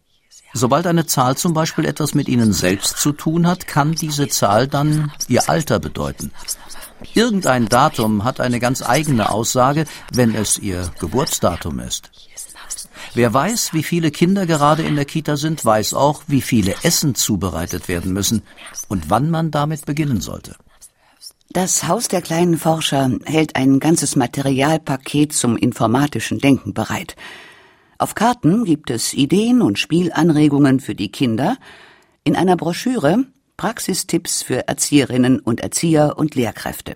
Sobald 0.52 0.86
eine 0.86 1.06
Zahl 1.06 1.36
zum 1.36 1.52
Beispiel 1.52 1.84
etwas 1.84 2.14
mit 2.14 2.28
ihnen 2.28 2.52
selbst 2.52 2.98
zu 2.98 3.12
tun 3.12 3.46
hat, 3.46 3.66
kann 3.66 3.92
diese 3.92 4.28
Zahl 4.28 4.68
dann 4.68 5.12
ihr 5.28 5.48
Alter 5.48 5.78
bedeuten. 5.78 6.32
Irgendein 7.12 7.66
Datum 7.66 8.24
hat 8.24 8.40
eine 8.40 8.58
ganz 8.58 8.82
eigene 8.82 9.30
Aussage, 9.30 9.84
wenn 10.12 10.34
es 10.34 10.58
ihr 10.58 10.90
Geburtsdatum 10.98 11.80
ist. 11.80 12.10
Wer 13.14 13.32
weiß, 13.32 13.72
wie 13.72 13.82
viele 13.82 14.10
Kinder 14.10 14.46
gerade 14.46 14.82
in 14.82 14.96
der 14.96 15.04
Kita 15.04 15.36
sind, 15.36 15.64
weiß 15.64 15.94
auch, 15.94 16.22
wie 16.26 16.42
viele 16.42 16.74
Essen 16.82 17.14
zubereitet 17.14 17.88
werden 17.88 18.12
müssen 18.12 18.42
und 18.88 19.10
wann 19.10 19.30
man 19.30 19.50
damit 19.50 19.86
beginnen 19.86 20.20
sollte. 20.20 20.56
Das 21.50 21.86
Haus 21.86 22.08
der 22.08 22.22
kleinen 22.22 22.58
Forscher 22.58 23.10
hält 23.24 23.56
ein 23.56 23.78
ganzes 23.78 24.16
Materialpaket 24.16 25.32
zum 25.32 25.56
informatischen 25.56 26.38
Denken 26.38 26.74
bereit. 26.74 27.16
Auf 27.98 28.14
Karten 28.14 28.64
gibt 28.64 28.90
es 28.90 29.14
Ideen 29.14 29.62
und 29.62 29.78
Spielanregungen 29.78 30.80
für 30.80 30.94
die 30.94 31.10
Kinder. 31.10 31.56
In 32.24 32.36
einer 32.36 32.56
Broschüre 32.56 33.24
Praxistipps 33.56 34.42
für 34.42 34.68
Erzieherinnen 34.68 35.40
und 35.40 35.60
Erzieher 35.60 36.18
und 36.18 36.34
Lehrkräfte. 36.34 36.94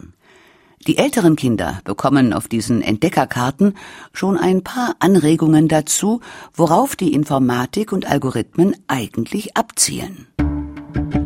Die 0.86 0.98
älteren 0.98 1.36
Kinder 1.36 1.80
bekommen 1.84 2.32
auf 2.32 2.48
diesen 2.48 2.82
Entdeckerkarten 2.82 3.74
schon 4.12 4.36
ein 4.36 4.62
paar 4.62 4.96
Anregungen 4.98 5.68
dazu, 5.68 6.20
worauf 6.54 6.96
die 6.96 7.14
Informatik 7.14 7.92
und 7.92 8.10
Algorithmen 8.10 8.76
eigentlich 8.86 9.56
abzielen. 9.56 10.26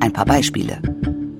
Ein 0.01 0.13
paar 0.13 0.27
Beispiele. 0.27 0.81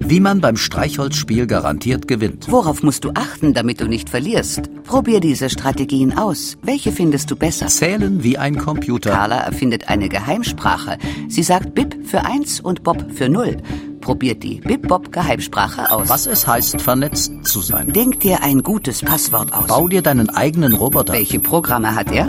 Wie 0.07 0.21
man 0.21 0.43
beim 0.43 0.59
Streichholzspiel 0.59 1.47
garantiert 1.47 2.07
gewinnt. 2.07 2.51
Worauf 2.51 2.83
musst 2.83 3.05
du 3.05 3.13
achten, 3.15 3.55
damit 3.55 3.81
du 3.81 3.87
nicht 3.87 4.11
verlierst? 4.11 4.69
Probier 4.85 5.19
diese 5.19 5.49
Strategien 5.49 6.19
aus. 6.19 6.59
Welche 6.61 6.93
findest 6.93 7.31
du 7.31 7.37
besser? 7.37 7.69
Zählen 7.69 8.23
wie 8.23 8.37
ein 8.37 8.59
Computer. 8.59 9.13
Carla 9.13 9.39
erfindet 9.39 9.89
eine 9.89 10.11
Geheimsprache. 10.11 10.99
Sie 11.29 11.43
sagt 11.43 11.75
Bip 11.75 12.07
für 12.07 12.27
eins 12.27 12.61
und 12.61 12.83
Bob 12.83 13.13
für 13.15 13.31
null. 13.31 13.57
Probiert 14.03 14.43
die 14.43 14.61
Bip-Bob-Geheimsprache 14.61 15.91
aus. 15.91 16.11
Was 16.11 16.27
es 16.27 16.47
heißt, 16.47 16.83
vernetzt 16.83 17.33
zu 17.45 17.61
sein. 17.61 17.91
Denk 17.95 18.21
dir 18.21 18.43
ein 18.43 18.63
gutes 18.63 19.01
Passwort 19.01 19.55
aus. 19.55 19.69
Bau 19.69 19.89
dir 19.89 20.03
deinen 20.03 20.29
eigenen 20.29 20.75
Roboter. 20.75 21.15
Welche 21.15 21.41
Programme 21.41 21.95
hat 21.95 22.13
er? 22.13 22.27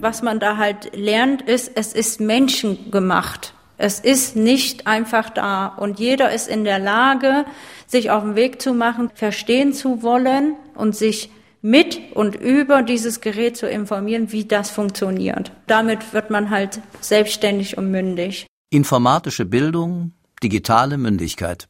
Was 0.00 0.22
man 0.22 0.40
da 0.40 0.56
halt 0.56 0.90
lernt, 0.96 1.42
ist, 1.42 1.70
es 1.76 1.92
ist 1.92 2.20
menschengemacht. 2.20 3.55
Es 3.78 4.00
ist 4.00 4.36
nicht 4.36 4.86
einfach 4.86 5.30
da 5.30 5.66
und 5.66 5.98
jeder 5.98 6.32
ist 6.32 6.48
in 6.48 6.64
der 6.64 6.78
Lage, 6.78 7.44
sich 7.86 8.10
auf 8.10 8.22
den 8.22 8.36
Weg 8.36 8.60
zu 8.62 8.72
machen, 8.72 9.10
verstehen 9.14 9.72
zu 9.72 10.02
wollen 10.02 10.54
und 10.74 10.96
sich 10.96 11.30
mit 11.62 12.00
und 12.14 12.36
über 12.36 12.82
dieses 12.82 13.20
Gerät 13.20 13.56
zu 13.56 13.68
informieren, 13.68 14.32
wie 14.32 14.44
das 14.44 14.70
funktioniert. 14.70 15.52
Damit 15.66 16.12
wird 16.12 16.30
man 16.30 16.50
halt 16.50 16.80
selbstständig 17.00 17.76
und 17.76 17.90
mündig. 17.90 18.46
Informatische 18.70 19.44
Bildung, 19.44 20.12
digitale 20.42 20.96
Mündigkeit. 20.96 21.68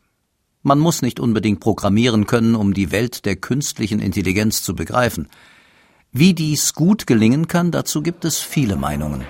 Man 0.63 0.79
muss 0.79 1.03
nicht 1.03 1.21
unbedingt 1.21 1.61
programmieren 1.61 2.27
können, 2.27 2.55
um 2.55 2.75
die 2.75 2.91
Welt 2.91 3.25
der 3.25 3.37
künstlichen 3.37 4.01
Intelligenz 4.01 4.63
zu 4.63 4.75
begreifen. 4.75 5.29
Wie 6.13 6.35
dies 6.35 6.73
gut 6.73 7.07
gelingen 7.07 7.47
kann, 7.47 7.71
dazu 7.71 8.03
gibt 8.03 8.25
es 8.25 8.39
viele 8.39 8.77
Meinungen. 8.77 9.25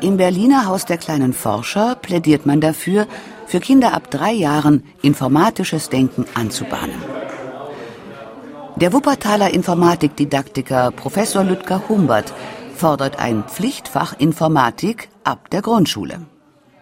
Im 0.00 0.16
Berliner 0.16 0.66
Haus 0.66 0.84
der 0.84 0.98
kleinen 0.98 1.32
Forscher 1.32 1.94
plädiert 1.94 2.46
man 2.46 2.60
dafür, 2.60 3.06
für 3.46 3.60
Kinder 3.60 3.94
ab 3.94 4.10
drei 4.10 4.32
Jahren 4.32 4.82
informatisches 5.02 5.88
Denken 5.88 6.26
anzubahnen. 6.34 7.00
Der 8.76 8.92
Wuppertaler 8.92 9.54
Informatikdidaktiker 9.54 10.90
Professor 10.90 11.44
Lüdger 11.44 11.88
Humbert 11.88 12.32
fordert 12.74 13.18
ein 13.18 13.44
Pflichtfach 13.44 14.18
Informatik 14.18 15.08
ab 15.22 15.48
der 15.50 15.62
Grundschule. 15.62 16.26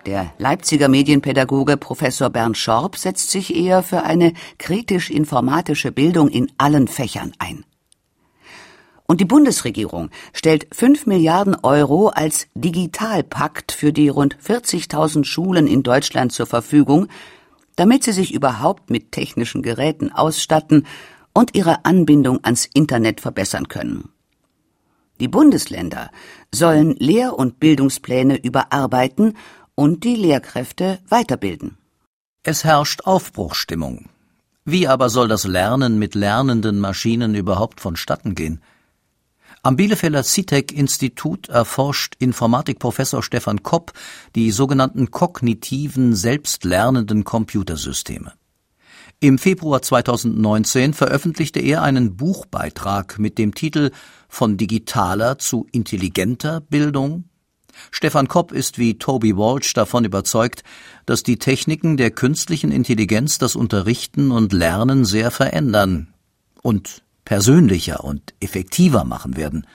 Der 0.07 0.33
Leipziger 0.39 0.89
Medienpädagoge 0.89 1.77
Professor 1.77 2.31
Bernd 2.31 2.57
Schorb 2.57 2.97
setzt 2.97 3.31
sich 3.31 3.55
eher 3.55 3.83
für 3.83 4.03
eine 4.03 4.33
kritisch-informatische 4.59 5.93
Bildung 5.93 6.29
in 6.29 6.51
allen 6.59 6.89
Fächern 6.89 7.33
ein. 7.39 7.65
Und 9.13 9.21
die 9.21 9.27
Bundesregierung 9.27 10.09
stellt 10.33 10.75
5 10.75 11.05
Milliarden 11.05 11.55
Euro 11.63 12.09
als 12.09 12.47
Digitalpakt 12.55 13.71
für 13.71 13.93
die 13.93 14.09
rund 14.09 14.39
40.000 14.39 15.27
Schulen 15.27 15.67
in 15.67 15.83
Deutschland 15.83 16.33
zur 16.33 16.47
Verfügung, 16.47 17.09
damit 17.77 18.05
sie 18.05 18.13
sich 18.13 18.33
überhaupt 18.33 18.89
mit 18.89 19.13
technischen 19.13 19.61
Geräten 19.61 20.11
ausstatten 20.11 20.87
und 21.35 21.55
ihre 21.55 21.85
Anbindung 21.85 22.41
ans 22.43 22.65
Internet 22.73 23.21
verbessern 23.21 23.69
können. 23.69 24.09
Die 25.21 25.29
Bundesländer 25.29 26.11
sollen 26.51 26.97
Lehr- 26.97 27.39
und 27.39 27.61
Bildungspläne 27.61 28.43
überarbeiten 28.43 29.37
und 29.75 30.05
die 30.05 30.17
Lehrkräfte 30.17 31.01
weiterbilden. 31.07 31.77
Es 32.45 32.65
herrscht 32.65 33.03
Aufbruchsstimmung. 33.03 34.09
Wie 34.65 34.89
aber 34.89 35.11
soll 35.11 35.29
das 35.29 35.45
Lernen 35.45 35.99
mit 35.99 36.15
lernenden 36.15 36.81
Maschinen 36.81 37.35
überhaupt 37.35 37.83
vonstatten 37.83 38.35
gehen? 38.35 38.63
Am 39.65 39.77
Bielefelder 39.77 40.25
CITEC-Institut 40.25 41.49
erforscht 41.49 42.17
Informatikprofessor 42.19 43.23
Stefan 43.23 43.63
Kopp 43.63 43.93
die 44.35 44.51
sogenannten 44.51 45.13
kognitiven, 45.13 46.17
selbstlernenden 46.17 47.23
Computersysteme. 47.23 48.33
Im 49.21 49.39
Februar 49.39 49.81
2019 49.81 50.95
veröffentlichte 50.95 51.61
er 51.61 51.83
einen 51.83 52.17
Buchbeitrag 52.17 53.21
mit 53.21 53.39
dem 53.39 53.55
Titel 53.55 53.93
Von 54.29 54.57
digitaler 54.57 55.39
zu 55.39 55.69
intelligenter 55.71 56.61
Bildung 56.61 57.25
Stefan 57.91 58.29
Kopp 58.29 58.53
ist 58.53 58.79
wie 58.79 58.99
Toby 58.99 59.37
Walsh 59.37 59.73
davon 59.75 60.05
überzeugt, 60.05 60.63
dass 61.07 61.23
die 61.23 61.39
Techniken 61.39 61.97
der 61.97 62.11
künstlichen 62.11 62.73
Intelligenz 62.73 63.39
das 63.39 63.57
Unterrichten 63.57 64.31
und 64.31 64.53
Lernen 64.53 65.05
sehr 65.05 65.31
verändern 65.31 66.13
und 66.63 67.02
persönlicher 67.25 68.05
und 68.05 68.35
effektiver 68.41 69.05
machen 69.05 69.37
werden. 69.37 69.67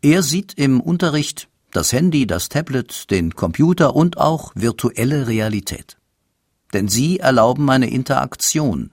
Er 0.00 0.22
sieht 0.22 0.54
im 0.54 0.80
Unterricht 0.80 1.48
das 1.72 1.92
Handy, 1.92 2.26
das 2.26 2.48
Tablet, 2.48 3.10
den 3.10 3.34
Computer 3.34 3.94
und 3.94 4.18
auch 4.18 4.52
virtuelle 4.54 5.28
Realität. 5.28 5.96
Denn 6.72 6.88
sie 6.88 7.18
erlauben 7.18 7.68
eine 7.70 7.90
Interaktion. 7.90 8.90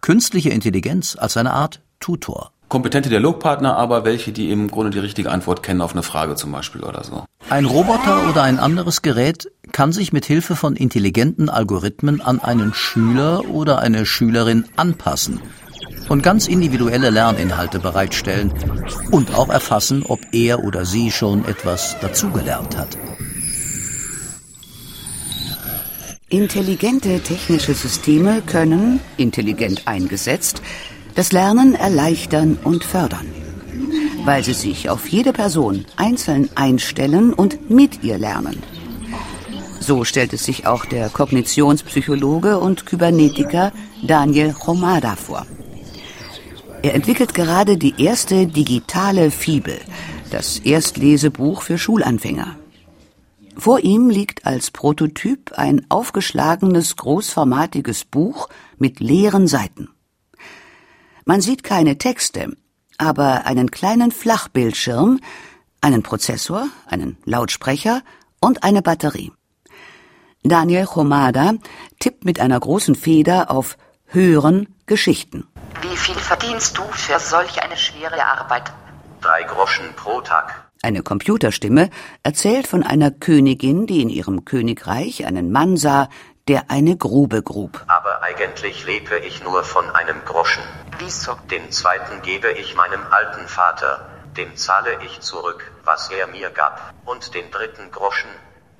Künstliche 0.00 0.50
Intelligenz 0.50 1.16
als 1.16 1.36
eine 1.36 1.52
Art 1.52 1.82
Tutor. 2.00 2.52
Kompetente 2.68 3.08
Dialogpartner, 3.08 3.76
aber 3.76 4.04
welche, 4.04 4.32
die 4.32 4.50
im 4.50 4.68
Grunde 4.70 4.90
die 4.90 4.98
richtige 4.98 5.30
Antwort 5.30 5.62
kennen 5.62 5.80
auf 5.80 5.92
eine 5.92 6.02
Frage 6.02 6.34
zum 6.34 6.50
Beispiel 6.50 6.82
oder 6.82 7.04
so. 7.04 7.24
Ein 7.48 7.64
Roboter 7.64 8.28
oder 8.28 8.42
ein 8.42 8.58
anderes 8.58 9.02
Gerät 9.02 9.50
kann 9.70 9.92
sich 9.92 10.12
mit 10.12 10.26
Hilfe 10.26 10.56
von 10.56 10.74
intelligenten 10.74 11.48
Algorithmen 11.48 12.20
an 12.20 12.40
einen 12.40 12.74
Schüler 12.74 13.48
oder 13.50 13.78
eine 13.78 14.04
Schülerin 14.04 14.64
anpassen 14.74 15.40
und 16.08 16.22
ganz 16.22 16.48
individuelle 16.48 17.10
Lerninhalte 17.10 17.78
bereitstellen 17.78 18.52
und 19.10 19.34
auch 19.34 19.48
erfassen, 19.48 20.04
ob 20.06 20.20
er 20.32 20.64
oder 20.64 20.84
sie 20.84 21.10
schon 21.10 21.44
etwas 21.46 21.96
dazugelernt 22.00 22.76
hat. 22.76 22.96
Intelligente 26.28 27.20
technische 27.20 27.74
Systeme 27.74 28.42
können, 28.42 29.00
intelligent 29.16 29.86
eingesetzt, 29.86 30.60
das 31.14 31.32
Lernen 31.32 31.74
erleichtern 31.74 32.58
und 32.64 32.84
fördern, 32.84 33.26
weil 34.24 34.42
sie 34.42 34.52
sich 34.52 34.90
auf 34.90 35.06
jede 35.08 35.32
Person 35.32 35.86
einzeln 35.96 36.50
einstellen 36.56 37.32
und 37.32 37.70
mit 37.70 38.02
ihr 38.02 38.18
lernen. 38.18 38.62
So 39.78 40.02
stellt 40.02 40.32
es 40.32 40.44
sich 40.44 40.66
auch 40.66 40.84
der 40.84 41.10
Kognitionspsychologe 41.10 42.58
und 42.58 42.86
Kybernetiker 42.86 43.72
Daniel 44.02 44.50
Romada 44.50 45.14
vor. 45.14 45.46
Er 46.82 46.94
entwickelt 46.94 47.34
gerade 47.34 47.76
die 47.76 47.94
erste 48.02 48.46
digitale 48.46 49.30
Fibel, 49.30 49.80
das 50.30 50.58
Erstlesebuch 50.60 51.62
für 51.62 51.78
Schulanfänger. 51.78 52.56
Vor 53.56 53.80
ihm 53.80 54.10
liegt 54.10 54.46
als 54.46 54.70
Prototyp 54.70 55.52
ein 55.56 55.86
aufgeschlagenes, 55.88 56.96
großformatiges 56.96 58.04
Buch 58.04 58.48
mit 58.78 59.00
leeren 59.00 59.46
Seiten. 59.46 59.88
Man 61.24 61.40
sieht 61.40 61.64
keine 61.64 61.98
Texte, 61.98 62.56
aber 62.98 63.46
einen 63.46 63.70
kleinen 63.70 64.12
Flachbildschirm, 64.12 65.20
einen 65.80 66.02
Prozessor, 66.02 66.68
einen 66.86 67.16
Lautsprecher 67.24 68.02
und 68.40 68.62
eine 68.62 68.82
Batterie. 68.82 69.32
Daniel 70.42 70.86
Chomada 70.86 71.54
tippt 71.98 72.24
mit 72.24 72.38
einer 72.38 72.60
großen 72.60 72.94
Feder 72.94 73.50
auf 73.50 73.76
Hören 74.06 74.68
Geschichten. 74.86 75.48
Wie 75.82 75.96
viel 75.96 76.14
verdienst 76.16 76.78
du 76.78 76.82
für 76.90 77.18
solch 77.18 77.62
eine 77.62 77.76
schwere 77.76 78.24
Arbeit? 78.24 78.72
Drei 79.20 79.42
Groschen 79.42 79.92
pro 79.94 80.20
Tag. 80.20 80.62
Eine 80.82 81.02
Computerstimme 81.02 81.90
erzählt 82.22 82.66
von 82.66 82.82
einer 82.82 83.10
Königin, 83.10 83.86
die 83.86 84.00
in 84.02 84.08
ihrem 84.08 84.44
Königreich 84.44 85.26
einen 85.26 85.52
Mann 85.52 85.76
sah, 85.76 86.08
der 86.48 86.70
eine 86.70 86.96
Grube 86.96 87.42
grub. 87.42 87.84
Aber 87.88 88.22
eigentlich 88.22 88.86
lebe 88.86 89.18
ich 89.18 89.42
nur 89.42 89.64
von 89.64 89.84
einem 89.90 90.16
Groschen. 90.24 90.62
Wieso? 90.98 91.32
Den 91.50 91.70
zweiten 91.72 92.22
gebe 92.22 92.52
ich 92.52 92.74
meinem 92.76 93.00
alten 93.10 93.46
Vater. 93.48 94.08
Dem 94.36 94.54
zahle 94.56 94.98
ich 95.04 95.20
zurück, 95.20 95.72
was 95.84 96.08
er 96.10 96.26
mir 96.28 96.50
gab. 96.50 96.94
Und 97.04 97.34
den 97.34 97.50
dritten 97.50 97.90
Groschen 97.90 98.30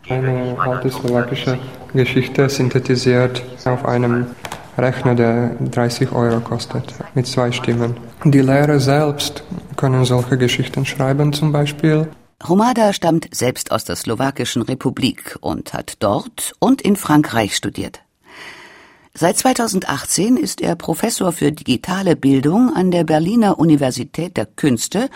gebe 0.03 0.15
Eine 0.29 0.50
ich 0.53 0.57
meiner 0.57 0.73
alte 0.73 0.91
Tochter. 0.91 1.09
slowakische 1.09 1.59
Geschichte 1.93 2.49
synthetisiert 2.49 3.43
auf 3.65 3.85
einem 3.85 4.35
Rechner, 4.78 5.14
der 5.14 5.56
30 5.73 6.12
Euro 6.12 6.40
kostet, 6.40 6.95
mit 7.14 7.26
zwei 7.26 7.52
Stimmen. 7.52 7.97
Die 8.25 8.40
Lehrer 8.40 8.80
selbst 8.80 9.42
können 9.76 10.04
solche 10.04 10.37
Geschichten 10.38 10.85
schreiben 10.85 11.33
zum 11.33 11.52
Beispiel. 11.52 12.08
Romada 12.47 12.93
stammt 12.93 13.28
selbst 13.34 13.73
aus 13.73 13.84
der 13.84 13.97
Slowakischen 13.97 14.62
Republik 14.62 15.36
und 15.41 15.73
hat 15.73 15.95
dort 16.00 16.52
und 16.58 16.82
in 16.82 16.97
Frankreich 16.97 17.56
studiert. 17.56 18.00
Seit 19.15 19.39
2018 19.39 20.36
ist 20.36 20.60
er 20.60 20.76
Professor 20.76 21.32
für 21.32 21.50
digitale 21.50 22.17
Bildung 22.17 22.75
an 22.75 22.91
der 22.91 23.04
Berliner 23.04 23.58
Universität 23.58 24.36
der 24.36 24.45
Künste 24.45 25.08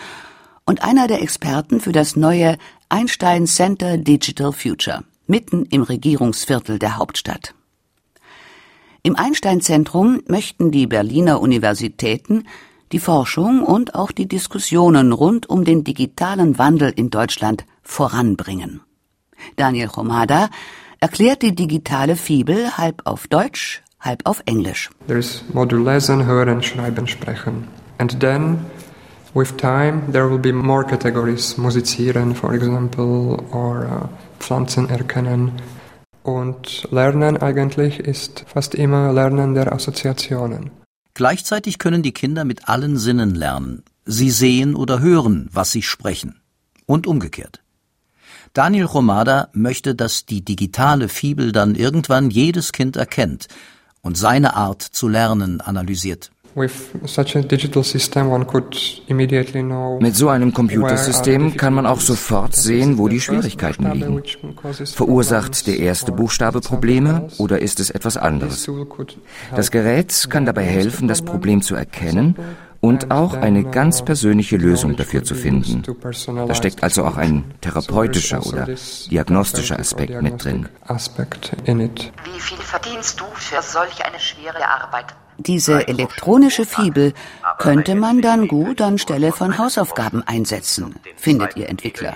und 0.65 0.83
einer 0.83 1.07
der 1.07 1.21
Experten 1.21 1.79
für 1.79 1.91
das 1.91 2.15
neue 2.15 2.57
Einstein 2.89 3.45
Center 3.45 3.97
Digital 3.97 4.53
Future, 4.53 5.03
mitten 5.27 5.65
im 5.65 5.83
Regierungsviertel 5.83 6.79
der 6.79 6.97
Hauptstadt. 6.97 7.53
Im 9.03 9.15
Einstein-Zentrum 9.15 10.21
möchten 10.27 10.69
die 10.69 10.85
Berliner 10.85 11.41
Universitäten 11.41 12.43
die 12.91 12.99
Forschung 12.99 13.63
und 13.63 13.95
auch 13.95 14.11
die 14.11 14.27
Diskussionen 14.27 15.11
rund 15.11 15.49
um 15.49 15.65
den 15.65 15.83
digitalen 15.83 16.59
Wandel 16.59 16.93
in 16.95 17.09
Deutschland 17.09 17.65
voranbringen. 17.81 18.81
Daniel 19.55 19.87
Romada 19.87 20.49
erklärt 20.99 21.41
die 21.41 21.55
digitale 21.55 22.15
Fibel 22.15 22.77
halb 22.77 23.01
auf 23.05 23.25
Deutsch, 23.25 23.81
halb 23.99 24.21
auf 24.25 24.43
Englisch. 24.45 24.91
There's 25.07 25.43
Modul 25.51 25.83
lesen, 25.83 26.27
hören, 26.27 26.61
schreiben, 26.61 27.07
sprechen. 27.07 27.67
And 27.97 28.19
then, 28.19 28.59
with 29.33 29.57
time, 29.57 30.11
there 30.11 30.29
will 30.29 30.37
be 30.37 30.53
more 30.53 30.83
categories. 30.83 31.57
Musizieren, 31.57 32.35
for 32.35 32.53
example, 32.53 33.43
or 33.51 33.83
uh, 33.83 34.07
Pflanzen 34.39 34.89
erkennen. 34.89 35.53
Und 36.23 36.87
Lernen 36.91 37.37
eigentlich 37.37 37.99
ist 37.99 38.45
fast 38.47 38.75
immer 38.75 39.11
Lernen 39.11 39.55
der 39.55 39.73
Assoziationen. 39.73 40.71
Gleichzeitig 41.13 41.79
können 41.79 42.03
die 42.03 42.13
Kinder 42.13 42.45
mit 42.45 42.69
allen 42.69 42.97
Sinnen 42.97 43.35
lernen. 43.35 43.83
Sie 44.05 44.29
sehen 44.29 44.75
oder 44.75 44.99
hören, 44.99 45.49
was 45.51 45.71
sie 45.71 45.81
sprechen. 45.81 46.41
Und 46.85 47.07
umgekehrt. 47.07 47.61
Daniel 48.53 48.85
Romada 48.85 49.49
möchte, 49.53 49.95
dass 49.95 50.25
die 50.25 50.43
digitale 50.43 51.07
Fibel 51.07 51.51
dann 51.51 51.75
irgendwann 51.75 52.29
jedes 52.29 52.71
Kind 52.71 52.97
erkennt 52.97 53.47
und 54.01 54.17
seine 54.17 54.55
Art 54.55 54.81
zu 54.81 55.07
lernen 55.07 55.61
analysiert. 55.61 56.31
With 56.53 56.71
such 57.05 57.35
a 57.37 57.41
digital 57.41 57.83
system, 57.83 58.29
one 58.29 58.45
could 58.45 58.75
immediately 59.07 59.61
know 59.61 59.99
Mit 60.01 60.15
so 60.15 60.27
einem 60.27 60.53
Computersystem 60.53 61.55
kann 61.55 61.73
man 61.73 61.85
auch 61.85 62.01
sofort 62.01 62.55
sehen, 62.55 62.97
wo 62.97 63.07
die 63.07 63.21
Schwierigkeiten 63.21 63.89
liegen. 63.91 64.21
Verursacht 64.85 65.67
der 65.67 65.77
erste 65.77 66.11
Buchstabe 66.11 66.59
Probleme 66.59 67.29
oder 67.37 67.59
ist 67.59 67.79
es 67.79 67.89
etwas 67.89 68.17
anderes? 68.17 68.69
Das 69.55 69.71
Gerät 69.71 70.27
kann 70.29 70.45
dabei 70.45 70.63
helfen, 70.63 71.07
das 71.07 71.21
Problem 71.21 71.61
zu 71.61 71.75
erkennen 71.75 72.35
und 72.81 73.11
auch 73.11 73.35
eine 73.35 73.63
ganz 73.63 74.03
persönliche 74.03 74.57
Lösung 74.57 74.97
dafür 74.97 75.23
zu 75.23 75.35
finden. 75.35 75.83
Da 76.47 76.55
steckt 76.55 76.83
also 76.83 77.05
auch 77.05 77.15
ein 77.15 77.45
therapeutischer 77.61 78.45
oder 78.45 78.67
diagnostischer 79.09 79.79
Aspekt 79.79 80.21
mit 80.21 80.43
drin. 80.43 80.67
aspect 80.87 81.53
in 81.65 81.79
it. 81.79 82.11
Wie 82.25 82.39
viel 82.39 82.57
verdienst 82.57 83.19
du 83.19 83.25
für 83.35 83.61
solch 83.61 84.03
eine 84.03 84.19
schwere 84.19 84.67
Arbeit? 84.67 85.15
Diese 85.37 85.87
elektronische 85.87 86.65
Fibel 86.65 87.13
könnte 87.57 87.95
man 87.95 88.21
dann 88.21 88.47
gut 88.47 88.81
anstelle 88.81 89.31
von 89.31 89.57
Hausaufgaben 89.57 90.23
einsetzen, 90.23 90.95
findet 91.15 91.55
ihr 91.57 91.69
Entwickler. 91.69 92.15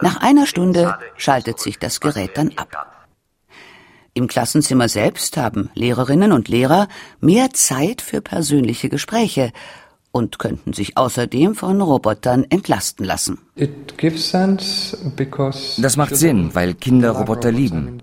Nach 0.00 0.20
einer 0.20 0.46
Stunde 0.46 0.98
schaltet 1.16 1.60
sich 1.60 1.78
das 1.78 2.00
Gerät 2.00 2.36
dann 2.36 2.52
ab. 2.56 3.06
Im 4.14 4.26
Klassenzimmer 4.26 4.88
selbst 4.88 5.36
haben 5.38 5.70
Lehrerinnen 5.74 6.32
und 6.32 6.48
Lehrer 6.48 6.88
mehr 7.20 7.50
Zeit 7.52 8.02
für 8.02 8.20
persönliche 8.20 8.90
Gespräche 8.90 9.52
und 10.12 10.38
könnten 10.38 10.74
sich 10.74 10.98
außerdem 10.98 11.54
von 11.54 11.80
Robotern 11.80 12.44
entlasten 12.50 13.06
lassen. 13.06 13.38
Das 15.78 15.96
macht 15.96 16.16
Sinn, 16.16 16.54
weil 16.54 16.74
Kinder 16.74 17.12
Roboter 17.12 17.50
lieben. 17.50 17.98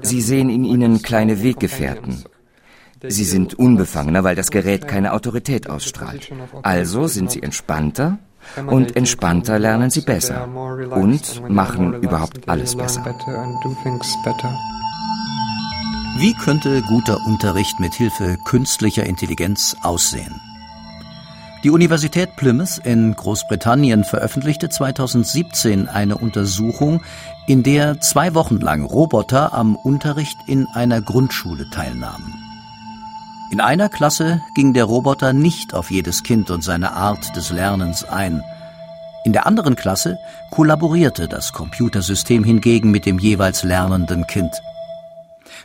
Sie 0.00 0.22
sehen 0.22 0.48
in 0.48 0.64
ihnen 0.64 1.02
kleine 1.02 1.42
Weggefährten. 1.42 2.24
Sie 3.08 3.24
sind 3.24 3.54
unbefangener, 3.54 4.24
weil 4.24 4.36
das 4.36 4.50
Gerät 4.50 4.88
keine 4.88 5.12
Autorität 5.12 5.68
ausstrahlt. 5.68 6.32
Also 6.62 7.06
sind 7.06 7.30
sie 7.30 7.42
entspannter 7.42 8.18
und 8.66 8.96
entspannter 8.96 9.58
lernen 9.58 9.90
sie 9.90 10.02
besser 10.02 10.48
und 10.90 11.48
machen 11.48 11.94
überhaupt 12.02 12.48
alles 12.48 12.76
besser. 12.76 13.04
Wie 16.18 16.34
könnte 16.34 16.82
guter 16.82 17.18
Unterricht 17.26 17.80
mit 17.80 17.94
Hilfe 17.94 18.36
künstlicher 18.44 19.04
Intelligenz 19.04 19.76
aussehen? 19.82 20.40
Die 21.64 21.70
Universität 21.70 22.36
Plymouth 22.36 22.78
in 22.84 23.16
Großbritannien 23.16 24.04
veröffentlichte 24.04 24.68
2017 24.68 25.88
eine 25.88 26.18
Untersuchung, 26.18 27.02
in 27.46 27.62
der 27.62 28.00
zwei 28.02 28.34
Wochen 28.34 28.60
lang 28.60 28.84
Roboter 28.84 29.54
am 29.54 29.74
Unterricht 29.74 30.36
in 30.46 30.66
einer 30.74 31.00
Grundschule 31.00 31.70
teilnahmen. 31.70 32.43
In 33.54 33.60
einer 33.60 33.88
Klasse 33.88 34.42
ging 34.56 34.72
der 34.72 34.82
Roboter 34.82 35.32
nicht 35.32 35.74
auf 35.74 35.92
jedes 35.92 36.24
Kind 36.24 36.50
und 36.50 36.64
seine 36.64 36.94
Art 36.94 37.36
des 37.36 37.50
Lernens 37.50 38.02
ein. 38.02 38.42
In 39.24 39.32
der 39.32 39.46
anderen 39.46 39.76
Klasse 39.76 40.18
kollaborierte 40.50 41.28
das 41.28 41.52
Computersystem 41.52 42.42
hingegen 42.42 42.90
mit 42.90 43.06
dem 43.06 43.20
jeweils 43.20 43.62
lernenden 43.62 44.26
Kind. 44.26 44.50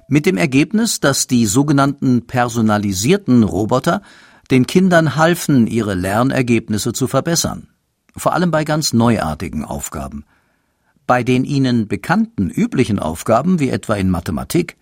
Mit 0.08 0.28
dem 0.28 0.38
Ergebnis, 0.38 1.00
dass 1.00 1.26
die 1.26 1.48
sogenannten 1.48 2.28
personalisierten 2.28 3.42
Roboter 3.42 4.04
den 4.52 4.68
Kindern 4.68 5.16
halfen, 5.16 5.66
ihre 5.66 5.96
Lernergebnisse 5.96 6.94
zu 6.94 7.08
verbessern. 7.08 7.70
Vor 8.16 8.34
allem 8.34 8.52
bei 8.52 8.66
ganz 8.66 8.94
neuartigen 8.94 9.66
Aufgaben. 9.66 10.26
Bei 11.08 11.24
den 11.24 11.44
ihnen 11.44 11.88
bekannten 11.88 12.52
üblichen 12.52 13.00
Aufgaben, 13.00 13.60
wie 13.60 13.72
etwa 13.72 13.96
in 13.96 14.12
Mathematik, 14.12 14.78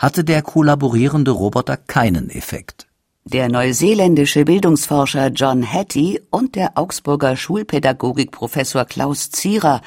hatte 0.00 0.24
der 0.24 0.40
kollaborierende 0.40 1.30
Roboter 1.30 1.76
keinen 1.76 2.30
Effekt. 2.30 2.88
Der 3.24 3.50
neuseeländische 3.50 4.46
Bildungsforscher 4.46 5.28
John 5.28 5.62
Hattie 5.62 6.20
und 6.30 6.56
der 6.56 6.78
Augsburger 6.78 7.36
Schulpädagogikprofessor 7.36 8.86
Klaus 8.86 9.30
Zierer 9.30 9.82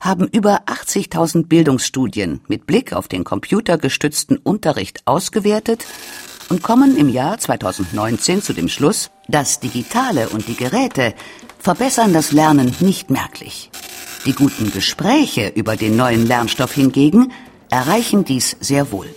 haben 0.00 0.28
über 0.28 0.62
80.000 0.66 1.48
Bildungsstudien 1.48 2.40
mit 2.46 2.66
Blick 2.66 2.92
auf 2.92 3.08
den 3.08 3.24
computergestützten 3.24 4.36
Unterricht 4.36 5.02
ausgewertet 5.06 5.84
und 6.50 6.62
kommen 6.62 6.96
im 6.96 7.08
Jahr 7.08 7.36
2019 7.36 8.42
zu 8.42 8.52
dem 8.52 8.68
Schluss, 8.68 9.10
das 9.26 9.58
Digitale 9.58 10.28
und 10.28 10.46
die 10.46 10.56
Geräte 10.56 11.14
verbessern 11.58 12.12
das 12.12 12.30
Lernen 12.30 12.76
nicht 12.78 13.10
merklich. 13.10 13.72
Die 14.24 14.34
guten 14.34 14.70
Gespräche 14.70 15.48
über 15.48 15.74
den 15.74 15.96
neuen 15.96 16.28
Lernstoff 16.28 16.72
hingegen 16.72 17.32
erreichen 17.70 18.24
dies 18.24 18.56
sehr 18.60 18.92
wohl. 18.92 19.08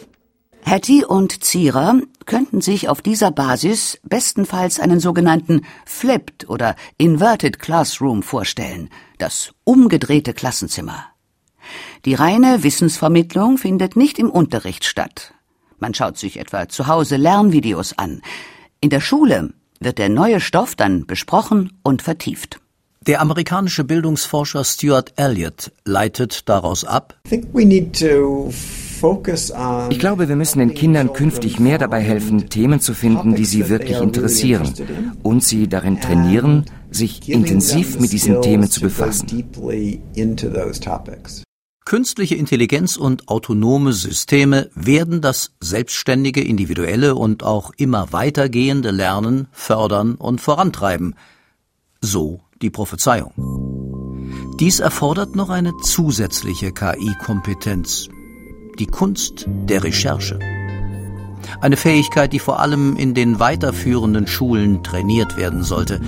Hattie 0.64 1.04
und 1.04 1.44
Zierer 1.44 2.00
könnten 2.26 2.62
sich 2.62 2.88
auf 2.88 3.02
dieser 3.02 3.32
Basis 3.32 4.00
bestenfalls 4.04 4.80
einen 4.80 5.00
sogenannten 5.00 5.66
Flipped 5.86 6.50
oder 6.50 6.76
Inverted 6.98 7.60
Classroom 7.60 8.24
vorstellen, 8.24 8.90
das 9.18 9.54
umgedrehte 9.64 10.34
Klassenzimmer. 10.34 11.06
Die 12.06 12.14
reine 12.14 12.64
Wissensvermittlung 12.64 13.58
findet 13.58 13.96
nicht 13.96 14.18
im 14.20 14.30
Unterricht 14.30 14.86
statt. 14.86 15.34
Man 15.80 15.94
schaut 15.94 16.18
sich 16.18 16.38
etwa 16.38 16.70
zu 16.70 16.88
Hause 16.88 17.18
Lernvideos 17.18 17.98
an. 17.98 18.22
In 18.80 18.90
der 18.90 19.02
Schule 19.02 19.54
wird 19.80 19.98
der 19.98 20.10
neue 20.10 20.40
Stoff 20.40 20.76
dann 20.76 21.06
besprochen 21.06 21.74
und 21.84 22.02
vertieft. 22.02 22.60
Der 23.08 23.20
amerikanische 23.20 23.84
Bildungsforscher 23.84 24.64
Stuart 24.64 25.14
Elliott 25.16 25.72
leitet 25.86 26.48
daraus 26.48 26.86
ab, 26.86 27.20
ich 29.90 30.00
glaube, 30.00 30.30
wir 30.30 30.36
müssen 30.36 30.60
den 30.60 30.74
Kindern 30.74 31.14
künftig 31.14 31.60
mehr 31.60 31.78
dabei 31.78 32.02
helfen, 32.02 32.50
Themen 32.50 32.80
zu 32.80 32.94
finden, 32.94 33.36
die 33.36 33.46
sie 33.46 33.70
wirklich 33.70 34.00
interessieren 34.00 34.74
und 35.24 35.44
sie 35.44 35.68
darin 35.68 36.00
trainieren, 36.00 36.66
sich 36.92 37.30
intensiv 37.30 38.00
mit 38.00 38.12
diesen 38.12 38.42
Themen 38.42 38.70
zu 38.70 38.82
befassen. 38.82 39.46
Künstliche 41.84 42.36
Intelligenz 42.36 42.96
und 42.96 43.28
autonome 43.28 43.92
Systeme 43.94 44.70
werden 44.76 45.20
das 45.20 45.52
selbstständige, 45.60 46.42
individuelle 46.42 47.16
und 47.16 47.44
auch 47.44 47.72
immer 47.76 48.14
weitergehende 48.14 48.92
Lernen 48.92 49.48
fördern 49.52 50.16
und 50.16 50.42
vorantreiben. 50.42 51.16
So 52.02 52.42
die 52.62 52.70
Prophezeiung. 52.70 53.34
Dies 54.60 54.80
erfordert 54.80 55.36
noch 55.36 55.50
eine 55.50 55.74
zusätzliche 55.82 56.72
KI-Kompetenz, 56.72 58.10
die 58.80 58.88
Kunst 58.88 59.46
der 59.48 59.84
Recherche. 59.84 60.40
Eine 61.60 61.78
Fähigkeit, 61.78 62.34
die 62.34 62.40
vor 62.40 62.60
allem 62.60 62.96
in 62.96 63.14
den 63.14 63.40
weiterführenden 63.40 64.28
Schulen 64.28 64.84
trainiert 64.84 65.38
werden 65.38 65.64
sollte. 65.64 66.00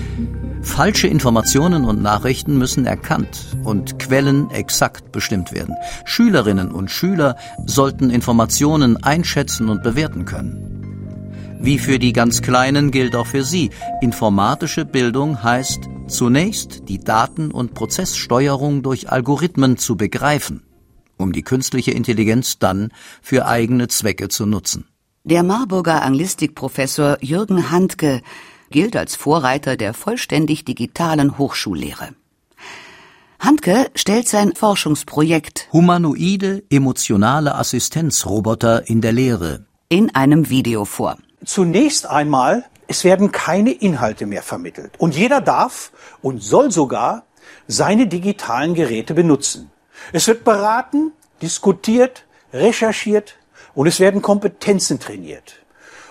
Falsche 0.62 1.08
Informationen 1.08 1.84
und 1.84 2.02
Nachrichten 2.02 2.58
müssen 2.58 2.86
erkannt 2.86 3.58
und 3.64 4.00
Quellen 4.00 4.50
exakt 4.52 5.12
bestimmt 5.12 5.52
werden. 5.52 5.76
Schülerinnen 6.06 6.72
und 6.72 6.90
Schüler 6.90 7.36
sollten 7.66 8.10
Informationen 8.10 9.02
einschätzen 9.04 9.70
und 9.70 9.84
bewerten 9.84 10.26
können. 10.26 11.60
Wie 11.60 11.80
für 11.80 12.00
die 12.00 12.14
ganz 12.14 12.42
Kleinen 12.42 12.92
gilt 12.92 13.16
auch 13.16 13.28
für 13.28 13.44
sie. 13.44 13.72
Informatische 14.02 14.86
Bildung 14.86 15.44
heißt 15.44 15.90
zunächst 16.08 16.90
die 16.90 17.00
Daten- 17.00 17.52
und 17.52 17.74
Prozesssteuerung 17.74 18.84
durch 18.84 19.10
Algorithmen 19.12 19.78
zu 19.78 19.96
begreifen 19.96 20.64
um 21.24 21.32
die 21.32 21.42
künstliche 21.42 21.92
Intelligenz 21.92 22.60
dann 22.60 22.92
für 23.22 23.48
eigene 23.48 23.88
Zwecke 23.88 24.30
zu 24.30 24.46
nutzen. 24.46 24.86
Der 25.24 25.42
Marburger 25.42 26.04
Anglistikprofessor 26.04 27.18
Jürgen 27.22 27.72
Handke 27.72 28.22
gilt 28.70 28.96
als 28.96 29.16
Vorreiter 29.16 29.78
der 29.78 29.94
vollständig 29.94 30.66
digitalen 30.66 31.38
Hochschullehre. 31.38 32.10
Handke 33.40 33.90
stellt 33.96 34.28
sein 34.28 34.54
Forschungsprojekt 34.56 35.68
Humanoide 35.74 36.64
emotionale 36.70 37.56
Assistenzroboter 37.56 38.88
in 38.88 39.02
der 39.02 39.12
Lehre 39.12 39.66
in 39.90 40.16
einem 40.16 40.50
Video 40.50 40.86
vor. 40.86 41.18
Zunächst 41.46 42.10
einmal, 42.10 42.66
es 42.88 43.04
werden 43.04 43.32
keine 43.32 43.72
Inhalte 43.72 44.26
mehr 44.26 44.42
vermittelt. 44.42 44.94
Und 44.98 45.16
jeder 45.16 45.40
darf 45.40 45.92
und 46.22 46.42
soll 46.42 46.72
sogar 46.72 47.26
seine 47.68 48.08
digitalen 48.08 48.74
Geräte 48.74 49.14
benutzen. 49.14 49.70
Es 50.12 50.28
wird 50.28 50.44
beraten, 50.44 51.12
diskutiert, 51.42 52.24
recherchiert 52.52 53.36
und 53.74 53.88
es 53.88 54.00
werden 54.00 54.22
Kompetenzen 54.22 55.00
trainiert. 55.00 55.56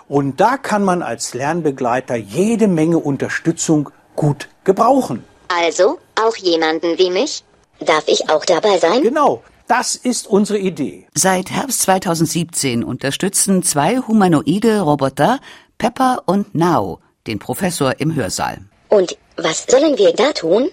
Und 0.08 0.40
da 0.40 0.56
kann 0.56 0.84
man 0.84 1.02
als 1.02 1.34
Lernbegleiter 1.34 2.16
jede 2.16 2.68
Menge 2.68 2.98
Unterstützung 2.98 3.90
gut 4.16 4.48
gebrauchen. 4.64 5.24
Also 5.48 5.98
auch 6.14 6.36
jemanden 6.36 6.98
wie 6.98 7.10
mich? 7.10 7.44
Darf 7.80 8.04
ich 8.06 8.28
auch 8.28 8.44
dabei 8.44 8.78
sein? 8.78 9.02
Genau, 9.02 9.42
das 9.68 9.94
ist 9.94 10.26
unsere 10.26 10.58
Idee. 10.58 11.06
Seit 11.14 11.50
Herbst 11.50 11.82
2017 11.82 12.84
unterstützen 12.84 13.62
zwei 13.62 13.98
humanoide 13.98 14.80
Roboter, 14.80 15.40
Pepper 15.78 16.22
und 16.26 16.54
Now, 16.54 17.00
den 17.26 17.38
Professor 17.38 17.98
im 17.98 18.14
Hörsaal. 18.14 18.58
Und 18.88 19.16
was 19.36 19.64
sollen 19.66 19.96
wir 19.96 20.12
da 20.12 20.32
tun? 20.32 20.68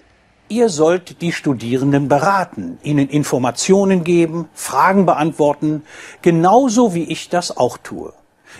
Ihr 0.50 0.68
sollt 0.68 1.20
die 1.22 1.30
Studierenden 1.30 2.08
beraten, 2.08 2.80
ihnen 2.82 3.08
Informationen 3.08 4.02
geben, 4.02 4.48
Fragen 4.52 5.06
beantworten, 5.06 5.84
genauso 6.22 6.92
wie 6.92 7.04
ich 7.04 7.28
das 7.28 7.56
auch 7.56 7.78
tue. 7.78 8.12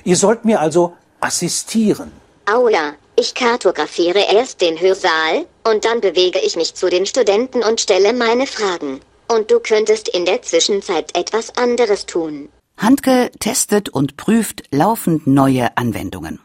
Ihr 0.04 0.14
sollt 0.14 0.44
mir 0.44 0.60
also 0.60 0.92
assistieren. 1.18 2.12
Aula, 2.46 2.94
ich 3.16 3.34
kartografiere 3.34 4.20
erst 4.32 4.60
den 4.60 4.80
Hörsaal 4.80 5.46
und 5.64 5.84
dann 5.84 6.00
bewege 6.00 6.38
ich 6.38 6.54
mich 6.54 6.74
zu 6.74 6.88
den 6.88 7.06
Studenten 7.06 7.64
und 7.64 7.80
stelle 7.80 8.12
meine 8.12 8.46
Fragen. 8.46 9.00
Und 9.26 9.50
du 9.50 9.58
könntest 9.58 10.08
in 10.08 10.24
der 10.24 10.42
Zwischenzeit 10.42 11.16
etwas 11.16 11.56
anderes 11.56 12.06
tun. 12.06 12.50
Handke 12.76 13.32
testet 13.40 13.88
und 13.88 14.16
prüft 14.16 14.62
laufend 14.70 15.26
neue 15.26 15.76
Anwendungen. 15.76 16.38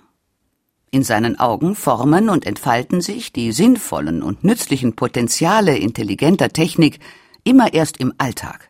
In 0.92 1.04
seinen 1.04 1.40
Augen 1.40 1.76
formen 1.76 2.30
und 2.30 2.46
entfalten 2.46 3.02
sich 3.02 3.34
die 3.34 3.52
sinnvollen 3.52 4.24
und 4.24 4.44
nützlichen 4.44 4.96
Potenziale 4.96 5.78
intelligenter 5.78 6.50
Technik 6.50 7.00
immer 7.44 7.74
erst 7.74 7.98
im 7.98 8.14
Alltag. 8.18 8.70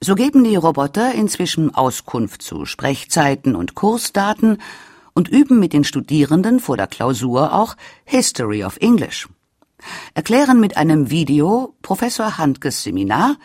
So 0.00 0.14
geben 0.16 0.42
die 0.42 0.56
Roboter 0.56 1.14
inzwischen 1.14 1.74
Auskunft 1.74 2.42
zu 2.42 2.64
Sprechzeiten 2.64 3.54
und 3.54 3.76
Kursdaten 3.76 4.58
und 5.14 5.28
üben 5.28 5.60
mit 5.60 5.72
den 5.72 5.84
Studierenden 5.84 6.58
vor 6.58 6.76
der 6.76 6.88
Klausur 6.88 7.54
auch 7.54 7.76
History 8.04 8.64
of 8.64 8.78
English, 8.78 9.28
erklären 10.14 10.60
mit 10.60 10.76
einem 10.76 11.10
Video 11.10 11.76
Professor 11.82 12.38
Handkes 12.38 12.82
Seminar 12.82 13.36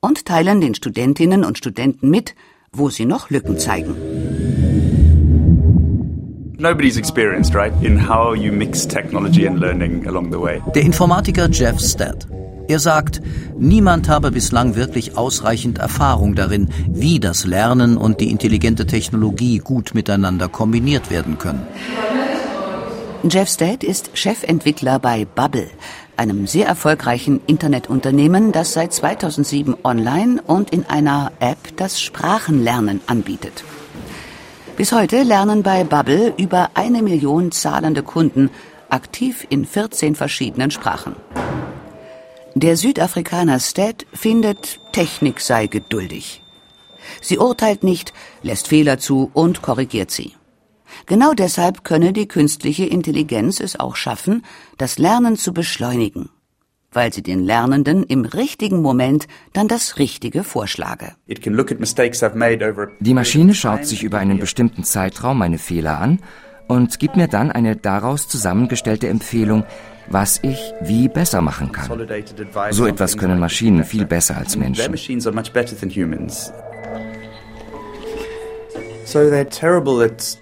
und 0.00 0.24
teilen 0.24 0.60
den 0.60 0.74
Studentinnen 0.74 1.44
und 1.44 1.58
Studenten 1.58 2.10
mit, 2.10 2.34
wo 2.72 2.90
sie 2.90 3.06
noch 3.06 3.30
Lücken 3.30 3.58
zeigen. 3.58 3.96
Nobody's 6.60 6.96
experienced, 6.96 7.54
right, 7.54 7.72
in 7.84 7.96
how 7.96 8.34
you 8.34 8.50
mix 8.50 8.84
technology 8.84 9.46
and 9.46 9.60
learning 9.60 10.08
along 10.08 10.32
the 10.32 10.40
way. 10.40 10.60
Der 10.74 10.82
Informatiker 10.82 11.48
Jeff 11.48 11.78
Stead. 11.78 12.26
Er 12.66 12.80
sagt, 12.80 13.22
niemand 13.56 14.08
habe 14.08 14.32
bislang 14.32 14.74
wirklich 14.74 15.16
ausreichend 15.16 15.78
Erfahrung 15.78 16.34
darin, 16.34 16.68
wie 16.88 17.20
das 17.20 17.44
Lernen 17.44 17.96
und 17.96 18.20
die 18.20 18.28
intelligente 18.32 18.86
Technologie 18.86 19.58
gut 19.58 19.94
miteinander 19.94 20.48
kombiniert 20.48 21.12
werden 21.12 21.38
können. 21.38 21.64
Jeff 23.22 23.48
Stead 23.48 23.84
ist 23.84 24.10
Chefentwickler 24.14 24.98
bei 24.98 25.26
Bubble, 25.26 25.68
einem 26.16 26.48
sehr 26.48 26.66
erfolgreichen 26.66 27.40
Internetunternehmen, 27.46 28.50
das 28.50 28.72
seit 28.72 28.92
2007 28.92 29.76
online 29.84 30.42
und 30.44 30.70
in 30.70 30.84
einer 30.86 31.30
App 31.38 31.76
das 31.76 32.00
Sprachenlernen 32.00 33.00
anbietet. 33.06 33.62
Bis 34.78 34.92
heute 34.92 35.24
lernen 35.24 35.64
bei 35.64 35.82
Bubble 35.82 36.32
über 36.36 36.70
eine 36.74 37.02
Million 37.02 37.50
zahlende 37.50 38.04
Kunden 38.04 38.48
aktiv 38.88 39.44
in 39.50 39.64
14 39.64 40.14
verschiedenen 40.14 40.70
Sprachen. 40.70 41.16
Der 42.54 42.76
Südafrikaner 42.76 43.58
Stead 43.58 44.06
findet, 44.12 44.78
Technik 44.92 45.40
sei 45.40 45.66
geduldig. 45.66 46.44
Sie 47.20 47.38
urteilt 47.38 47.82
nicht, 47.82 48.12
lässt 48.42 48.68
Fehler 48.68 49.00
zu 49.00 49.32
und 49.34 49.62
korrigiert 49.62 50.12
sie. 50.12 50.34
Genau 51.06 51.32
deshalb 51.32 51.82
könne 51.82 52.12
die 52.12 52.28
künstliche 52.28 52.86
Intelligenz 52.86 53.58
es 53.58 53.80
auch 53.80 53.96
schaffen, 53.96 54.44
das 54.76 54.96
Lernen 54.96 55.36
zu 55.36 55.52
beschleunigen. 55.52 56.30
Weil 56.98 57.12
sie 57.12 57.22
den 57.22 57.44
Lernenden 57.44 58.02
im 58.02 58.24
richtigen 58.24 58.82
Moment 58.82 59.28
dann 59.52 59.68
das 59.68 60.00
Richtige 60.00 60.42
vorschlage. 60.42 61.12
Die 62.98 63.14
Maschine 63.14 63.54
schaut 63.54 63.86
sich 63.86 64.02
über 64.02 64.18
einen 64.18 64.40
bestimmten 64.40 64.82
Zeitraum 64.82 65.38
meine 65.38 65.58
Fehler 65.58 66.00
an 66.00 66.18
und 66.66 66.98
gibt 66.98 67.14
mir 67.16 67.28
dann 67.28 67.52
eine 67.52 67.76
daraus 67.76 68.26
zusammengestellte 68.26 69.06
Empfehlung, 69.06 69.62
was 70.08 70.40
ich 70.42 70.58
wie 70.80 71.06
besser 71.06 71.40
machen 71.40 71.70
kann. 71.70 71.88
So 72.72 72.86
etwas 72.86 73.16
können 73.16 73.38
Maschinen 73.38 73.84
viel 73.84 74.04
besser 74.04 74.36
als 74.36 74.56
Menschen. 74.56 74.92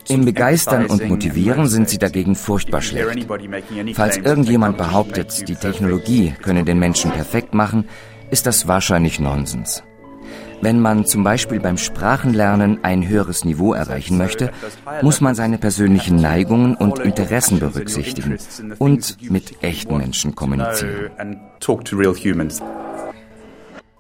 Im 0.09 0.25
Begeistern 0.25 0.87
und 0.87 1.09
Motivieren 1.09 1.69
sind 1.69 1.89
sie 1.89 1.99
dagegen 1.99 2.35
furchtbar 2.35 2.83
schlecht. 2.83 3.27
Falls 3.95 4.17
irgendjemand 4.17 4.77
behauptet, 4.77 5.49
die 5.49 5.55
Technologie 5.55 6.35
könne 6.43 6.65
den 6.65 6.79
Menschen 6.79 7.11
perfekt 7.13 7.55
machen, 7.55 7.89
ist 8.31 8.47
das 8.47 8.67
wahrscheinlich 8.67 9.21
Nonsens. 9.21 9.83
Wenn 10.63 10.81
man 10.81 11.05
zum 11.05 11.23
Beispiel 11.23 11.61
beim 11.61 11.77
Sprachenlernen 11.77 12.83
ein 12.83 13.07
höheres 13.07 13.45
Niveau 13.45 13.75
erreichen 13.75 14.17
möchte, 14.17 14.51
muss 15.03 15.21
man 15.21 15.35
seine 15.35 15.59
persönlichen 15.59 16.17
Neigungen 16.17 16.75
und 16.75 16.99
Interessen 16.99 17.59
berücksichtigen 17.59 18.39
und 18.79 19.31
mit 19.31 19.63
echten 19.63 19.99
Menschen 19.99 20.35
kommunizieren. 20.35 21.11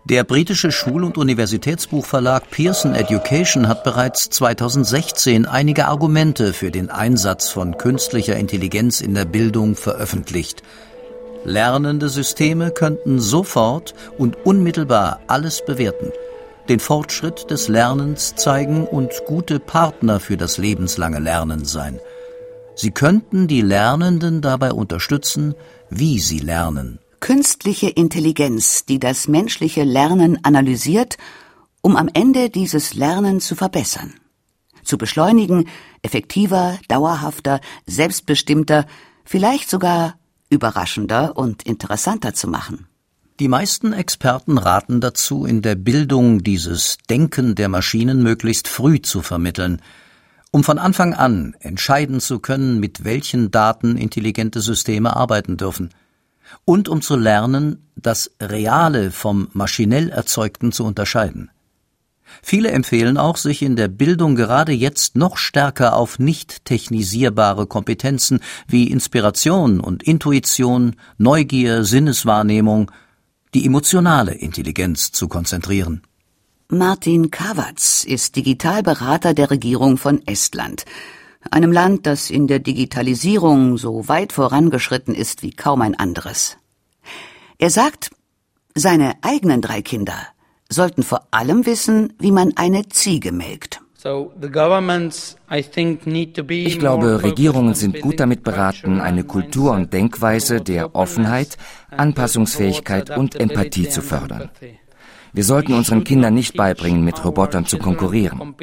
Der 0.08 0.22
britische 0.22 0.70
Schul- 0.70 1.02
und 1.02 1.18
Universitätsbuchverlag 1.18 2.48
Pearson 2.52 2.94
Education 2.94 3.66
hat 3.66 3.82
bereits 3.82 4.30
2016 4.30 5.46
einige 5.46 5.86
Argumente 5.86 6.52
für 6.52 6.70
den 6.70 6.90
Einsatz 6.90 7.48
von 7.48 7.76
künstlicher 7.76 8.36
Intelligenz 8.36 9.00
in 9.00 9.14
der 9.14 9.24
Bildung 9.24 9.74
veröffentlicht. 9.74 10.62
Lernende 11.44 12.08
Systeme 12.08 12.70
könnten 12.70 13.18
sofort 13.18 13.94
und 14.16 14.36
unmittelbar 14.46 15.18
alles 15.26 15.64
bewerten, 15.66 16.12
den 16.68 16.78
Fortschritt 16.78 17.50
des 17.50 17.66
Lernens 17.66 18.36
zeigen 18.36 18.86
und 18.86 19.10
gute 19.26 19.58
Partner 19.58 20.20
für 20.20 20.36
das 20.36 20.56
lebenslange 20.56 21.18
Lernen 21.18 21.64
sein. 21.64 21.98
Sie 22.76 22.92
könnten 22.92 23.48
die 23.48 23.62
Lernenden 23.62 24.40
dabei 24.40 24.70
unterstützen, 24.70 25.56
wie 25.90 26.20
sie 26.20 26.38
lernen. 26.38 27.00
Künstliche 27.20 27.88
Intelligenz, 27.88 28.84
die 28.84 28.98
das 28.98 29.26
menschliche 29.26 29.84
Lernen 29.84 30.44
analysiert, 30.44 31.16
um 31.80 31.96
am 31.96 32.08
Ende 32.12 32.50
dieses 32.50 32.94
Lernen 32.94 33.40
zu 33.40 33.54
verbessern, 33.54 34.14
zu 34.84 34.98
beschleunigen, 34.98 35.68
effektiver, 36.02 36.78
dauerhafter, 36.88 37.60
selbstbestimmter, 37.86 38.86
vielleicht 39.24 39.70
sogar 39.70 40.18
überraschender 40.50 41.36
und 41.36 41.62
interessanter 41.62 42.34
zu 42.34 42.48
machen. 42.48 42.86
Die 43.40 43.48
meisten 43.48 43.92
Experten 43.92 44.58
raten 44.58 45.00
dazu, 45.00 45.44
in 45.44 45.62
der 45.62 45.74
Bildung 45.74 46.42
dieses 46.42 46.98
Denken 47.10 47.54
der 47.54 47.68
Maschinen 47.68 48.22
möglichst 48.22 48.68
früh 48.68 49.00
zu 49.00 49.22
vermitteln, 49.22 49.82
um 50.52 50.64
von 50.64 50.78
Anfang 50.78 51.12
an 51.12 51.54
entscheiden 51.60 52.20
zu 52.20 52.38
können, 52.38 52.80
mit 52.80 53.04
welchen 53.04 53.50
Daten 53.50 53.96
intelligente 53.96 54.60
Systeme 54.60 55.16
arbeiten 55.16 55.56
dürfen– 55.56 55.90
und 56.64 56.88
um 56.88 57.02
zu 57.02 57.16
lernen, 57.16 57.88
das 57.96 58.30
Reale 58.40 59.10
vom 59.10 59.48
maschinell 59.52 60.10
Erzeugten 60.10 60.72
zu 60.72 60.84
unterscheiden. 60.84 61.50
Viele 62.42 62.70
empfehlen 62.70 63.16
auch, 63.16 63.36
sich 63.36 63.62
in 63.62 63.76
der 63.76 63.88
Bildung 63.88 64.34
gerade 64.34 64.72
jetzt 64.72 65.16
noch 65.16 65.36
stärker 65.36 65.96
auf 65.96 66.18
nicht 66.18 66.64
technisierbare 66.64 67.66
Kompetenzen 67.66 68.40
wie 68.66 68.90
Inspiration 68.90 69.80
und 69.80 70.02
Intuition, 70.02 70.96
Neugier, 71.18 71.84
Sinneswahrnehmung, 71.84 72.90
die 73.54 73.64
emotionale 73.64 74.34
Intelligenz 74.34 75.12
zu 75.12 75.28
konzentrieren. 75.28 76.02
Martin 76.68 77.30
Kawatz 77.30 78.04
ist 78.04 78.34
Digitalberater 78.36 79.34
der 79.34 79.50
Regierung 79.50 79.98
von 79.98 80.26
Estland 80.26 80.84
einem 81.52 81.72
Land, 81.72 82.06
das 82.06 82.30
in 82.30 82.46
der 82.46 82.58
Digitalisierung 82.58 83.78
so 83.78 84.08
weit 84.08 84.32
vorangeschritten 84.32 85.14
ist 85.14 85.42
wie 85.42 85.50
kaum 85.50 85.82
ein 85.82 85.94
anderes. 85.94 86.56
Er 87.58 87.70
sagt, 87.70 88.10
seine 88.74 89.14
eigenen 89.22 89.62
drei 89.62 89.82
Kinder 89.82 90.16
sollten 90.68 91.02
vor 91.02 91.28
allem 91.30 91.64
wissen, 91.66 92.12
wie 92.18 92.32
man 92.32 92.52
eine 92.56 92.88
Ziege 92.88 93.32
melkt. 93.32 93.80
Ich 96.48 96.78
glaube, 96.78 97.22
Regierungen 97.22 97.74
sind 97.74 98.00
gut 98.00 98.20
damit 98.20 98.44
beraten, 98.44 99.00
eine 99.00 99.24
Kultur 99.24 99.72
und 99.72 99.92
Denkweise 99.92 100.60
der 100.60 100.94
Offenheit, 100.94 101.56
Anpassungsfähigkeit 101.90 103.16
und 103.16 103.34
Empathie 103.34 103.88
zu 103.88 104.02
fördern. 104.02 104.50
Wir 105.36 105.44
sollten 105.44 105.74
unseren 105.74 106.02
Kindern 106.02 106.32
nicht 106.32 106.56
beibringen, 106.56 107.04
mit 107.04 107.22
Robotern 107.22 107.66
zu 107.66 107.76
konkurrieren. 107.76 108.54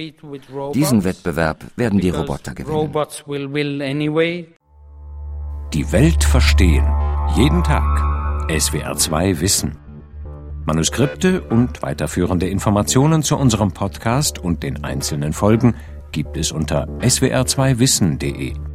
Diesen 0.74 1.04
Wettbewerb 1.04 1.64
werden 1.76 2.00
die 2.00 2.10
Roboter 2.10 2.56
gewinnen. 2.56 2.92
Die 5.74 5.92
Welt 5.92 6.24
verstehen. 6.24 6.88
Jeden 7.36 7.64
Tag. 7.64 8.50
SWR 8.60 8.96
2 8.96 9.40
Wissen. 9.40 9.78
Manuskripte 10.66 11.42
und 11.44 11.84
weiterführende 11.84 12.50
Informationen 12.50 13.22
zu 13.22 13.38
unserem 13.38 13.72
Podcast 13.72 14.40
und 14.40 14.64
den 14.64 14.84
einzelnen 14.84 15.34
Folgen 15.34 15.76
gibt 16.12 16.38
es 16.38 16.52
unter 16.52 16.88
swr2wissen.de. 17.02 18.73